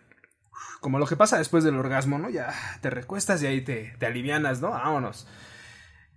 [0.81, 2.31] Como lo que pasa después del orgasmo, ¿no?
[2.31, 4.71] Ya te recuestas y ahí te, te alivianas, ¿no?
[4.71, 5.27] Vámonos.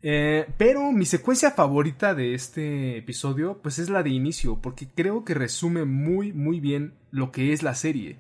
[0.04, 5.24] Eh, pero mi secuencia favorita de este episodio pues es la de inicio, porque creo
[5.24, 8.18] que resume muy muy bien lo que es la serie.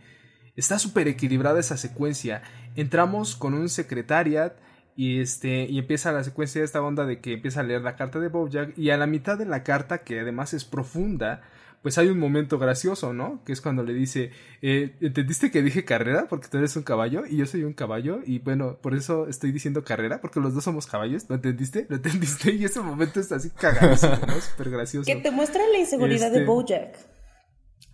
[0.56, 2.44] Está súper equilibrada esa secuencia.
[2.76, 4.54] Entramos con un secretariat
[4.96, 7.96] y este y empieza la secuencia de esta onda de que empieza a leer la
[7.96, 11.42] carta de Bojack y a la mitad de la carta que además es profunda
[11.82, 13.44] pues hay un momento gracioso, ¿no?
[13.44, 16.28] Que es cuando le dice, eh, ¿entendiste que dije carrera?
[16.30, 19.52] Porque tú eres un caballo y yo soy un caballo y bueno, por eso estoy
[19.52, 21.88] diciendo carrera, porque los dos somos caballos, ¿lo entendiste?
[21.90, 22.52] ¿Lo entendiste?
[22.62, 24.40] Y ese momento es así cagadísimo, ¿no?
[24.42, 25.06] Súper gracioso.
[25.06, 26.96] Que te muestra la inseguridad Este- de Bojack.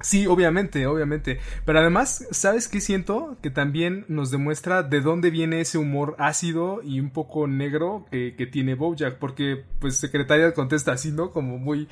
[0.02, 1.40] Sí, obviamente, obviamente.
[1.66, 3.36] Pero además, ¿sabes qué siento?
[3.42, 8.36] Que también nos demuestra de dónde viene ese humor ácido y un poco negro que,
[8.38, 9.18] que tiene Bojack.
[9.18, 11.32] Porque, pues, secretaria contesta así, ¿no?
[11.32, 11.88] Como muy,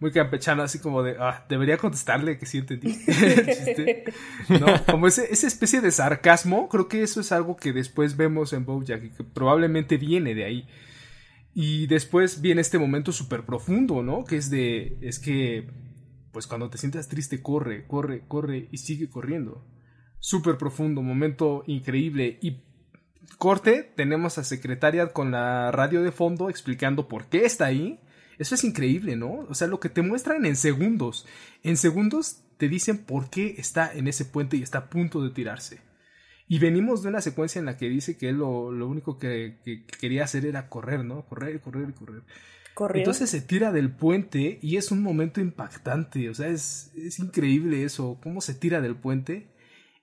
[0.00, 2.98] muy campechano, así como de, ah, debería contestarle que sí entendí
[4.48, 4.84] ¿no?
[4.86, 8.64] Como ese, esa especie de sarcasmo, creo que eso es algo que después vemos en
[8.64, 10.68] Bojack y que probablemente viene de ahí.
[11.54, 14.24] Y después viene este momento súper profundo, ¿no?
[14.24, 15.68] Que es de, es que
[16.32, 19.64] pues cuando te sientas triste, corre, corre, corre y sigue corriendo.
[20.18, 22.38] Súper profundo, momento increíble.
[22.40, 22.62] Y
[23.38, 28.00] corte, tenemos a Secretariat con la radio de fondo explicando por qué está ahí.
[28.40, 29.46] Eso es increíble, ¿no?
[29.50, 31.26] O sea, lo que te muestran en segundos.
[31.62, 35.28] En segundos te dicen por qué está en ese puente y está a punto de
[35.28, 35.82] tirarse.
[36.48, 39.58] Y venimos de una secuencia en la que dice que él lo, lo único que,
[39.62, 41.26] que, quería hacer era correr, ¿no?
[41.26, 42.22] Correr, correr, correr.
[42.94, 46.30] Entonces se tira del puente y es un momento impactante.
[46.30, 49.48] O sea, es, es increíble eso, cómo se tira del puente.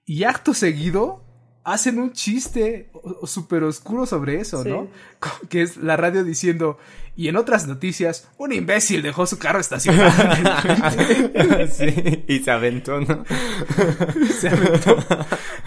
[0.06, 1.26] Y acto seguido
[1.68, 2.90] hacen un chiste
[3.26, 4.88] súper oscuro sobre eso, ¿no?
[5.50, 6.78] Que es la radio diciendo,
[7.18, 10.12] y en otras noticias, un imbécil dejó su carro estacionado
[11.72, 13.26] sí, y se aventó, ¿no?
[14.40, 14.98] se aventó.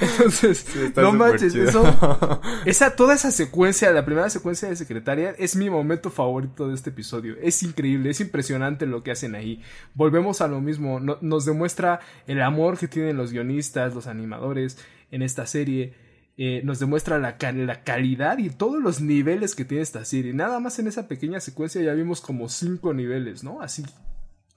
[0.00, 0.64] Entonces,
[0.96, 6.10] no manches, eso, esa, toda esa secuencia, la primera secuencia de secretaria, es mi momento
[6.10, 7.36] favorito de este episodio.
[7.42, 9.60] Es increíble, es impresionante lo que hacen ahí.
[9.92, 14.78] Volvemos a lo mismo, nos demuestra el amor que tienen los guionistas, los animadores,
[15.10, 15.94] en esta serie.
[16.36, 20.32] Eh, nos demuestra la, la, calidad y todos los niveles que tiene esta serie.
[20.32, 23.60] Nada más en esa pequeña secuencia ya vimos como cinco niveles, ¿no?
[23.60, 23.84] Así,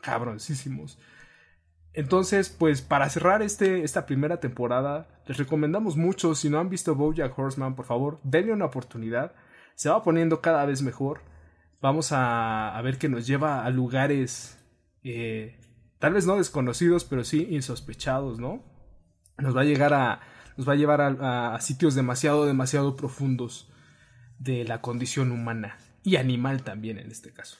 [0.02, 0.98] cabroncísimos.
[1.92, 6.96] Entonces, pues para cerrar este, esta primera temporada, les recomendamos mucho, si no han visto
[6.96, 9.34] Bojack Horseman, por favor, denle una oportunidad.
[9.76, 11.22] Se va poniendo cada vez mejor.
[11.82, 14.58] Vamos a, a ver que nos lleva a lugares,
[15.04, 15.60] eh,
[16.00, 18.64] tal vez no desconocidos, pero sí insospechados, ¿no?
[19.38, 20.22] Nos va a llegar a,
[20.58, 23.70] nos va a llevar a, sitios demasiado, demasiado profundos
[24.40, 27.58] de la condición humana y animal también en este caso.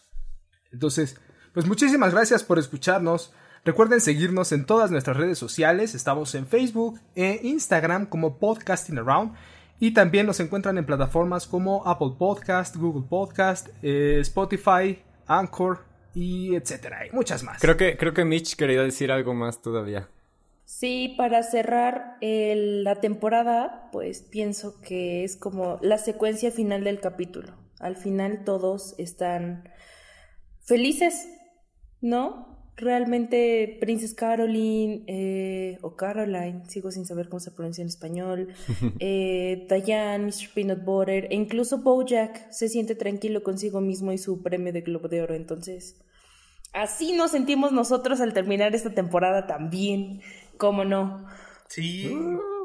[0.72, 1.20] Entonces,
[1.54, 3.34] pues muchísimas gracias por escucharnos.
[3.66, 5.96] Recuerden seguirnos en todas nuestras redes sociales.
[5.96, 9.36] Estamos en Facebook e Instagram como Podcasting Around.
[9.80, 16.56] Y también nos encuentran en plataformas como Apple Podcast, Google Podcast, eh, Spotify, Anchor y
[16.56, 17.08] etcétera.
[17.08, 17.60] Y muchas más.
[17.62, 20.10] Creo que, creo que Mitch quería decir algo más todavía.
[20.80, 27.54] Sí, para cerrar la temporada, pues pienso que es como la secuencia final del capítulo.
[27.80, 29.70] Al final todos están
[30.62, 31.30] felices,
[32.02, 32.72] ¿no?
[32.76, 38.48] Realmente Princess Caroline eh, o Caroline, sigo sin saber cómo se pronuncia en español,
[39.00, 40.54] eh, Diane, Mr.
[40.56, 45.08] Peanut Butter e incluso Bojack se siente tranquilo consigo mismo y su premio de Globo
[45.08, 45.36] de Oro.
[45.36, 46.02] Entonces,
[46.74, 50.22] así nos sentimos nosotros al terminar esta temporada también.
[50.58, 51.28] ¿Cómo no?
[51.68, 52.16] Sí,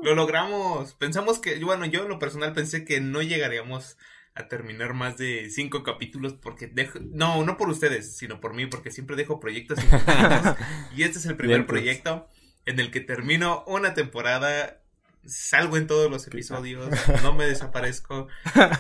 [0.03, 0.95] lo logramos.
[0.95, 3.97] Pensamos que, bueno, yo en lo personal pensé que no llegaríamos
[4.34, 8.66] a terminar más de cinco capítulos porque dejo, no, no por ustedes, sino por mí,
[8.66, 9.78] porque siempre dejo proyectos
[10.97, 11.80] y este es el primer pues.
[11.80, 12.28] proyecto
[12.64, 14.80] en el que termino una temporada
[15.25, 16.89] salgo en todos los episodios,
[17.23, 18.29] no me desaparezco.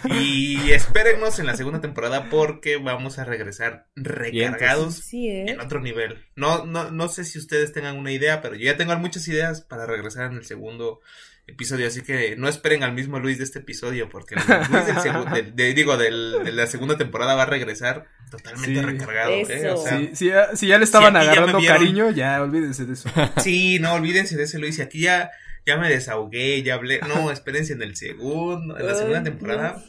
[0.04, 5.46] Y espérennos en la segunda temporada porque vamos a regresar recargados ¿eh?
[5.48, 6.24] en otro nivel.
[6.36, 9.60] No, no, no sé si ustedes tengan una idea, pero yo ya tengo muchas ideas
[9.60, 11.00] para regresar en el segundo
[11.48, 15.96] episodio, así que no esperen al mismo Luis de este episodio, porque Luis del digo,
[15.96, 19.32] del, de la segunda temporada va a regresar totalmente recargado.
[19.32, 20.10] ¿eh?
[20.12, 23.08] si, ya, le estaban agarrando cariño, ya olvídense de eso.
[23.42, 25.30] Sí, no, olvídense de ese Luis, y aquí ya
[25.68, 27.00] ya me desahogué, ya hablé.
[27.00, 29.84] No, espérense en el segundo, en la segunda temporada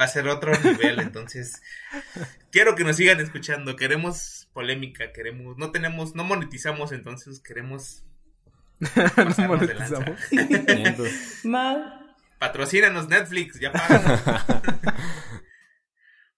[0.00, 1.60] va a ser otro nivel, entonces
[2.50, 8.04] quiero que nos sigan escuchando, queremos polémica, queremos, no tenemos, no monetizamos, entonces queremos
[8.80, 10.18] no monetizamos.
[11.44, 12.16] Mal.
[12.38, 14.02] Patrocínanos Netflix, ya pagan.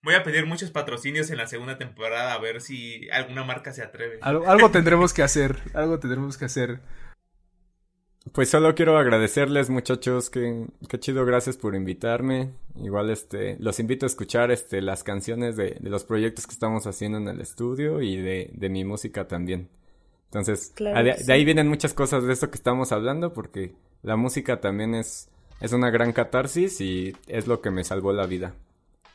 [0.02, 3.82] Voy a pedir muchos patrocinios en la segunda temporada a ver si alguna marca se
[3.82, 4.18] atreve.
[4.20, 6.80] algo tendremos que hacer, algo tendremos que hacer.
[8.32, 12.52] Pues solo quiero agradecerles muchachos, que, qué chido, gracias por invitarme.
[12.76, 16.86] Igual este, los invito a escuchar este, las canciones de, de los proyectos que estamos
[16.86, 19.68] haciendo en el estudio y de, de mi música también.
[20.34, 24.96] Entonces, de, ahí vienen muchas cosas de esto que estamos hablando porque la música también
[24.96, 25.28] es,
[25.60, 28.54] es una gran catarsis y es lo que me salvó la vida.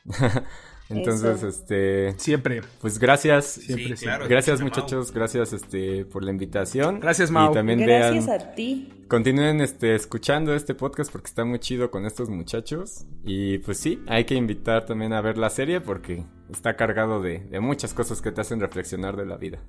[0.90, 2.14] Entonces, este.
[2.18, 2.62] Siempre.
[2.82, 3.46] Pues gracias.
[3.46, 3.96] Siempre,
[4.28, 5.12] Gracias, muchachos.
[5.12, 7.00] Gracias, este, por la invitación.
[7.00, 7.52] Gracias, Mau.
[7.52, 8.92] Y también gracias a ti.
[9.08, 13.06] Continúen, este, escuchando este podcast porque está muy chido con estos muchachos.
[13.24, 17.40] Y pues sí, hay que invitar también a ver la serie porque está cargado de,
[17.40, 19.60] de muchas cosas que te hacen reflexionar de la vida.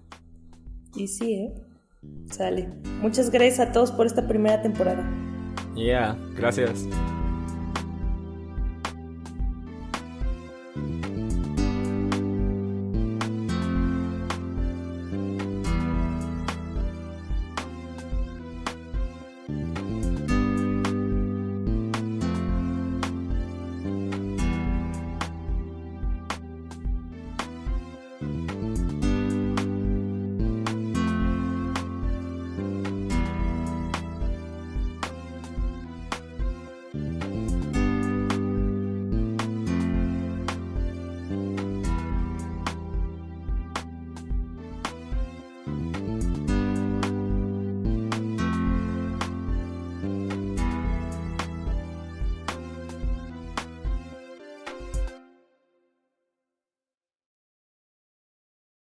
[0.94, 1.54] Y sí, ¿eh?
[2.30, 2.68] Sale.
[3.00, 5.08] Muchas gracias a todos por esta primera temporada.
[5.74, 6.86] Yeah, gracias.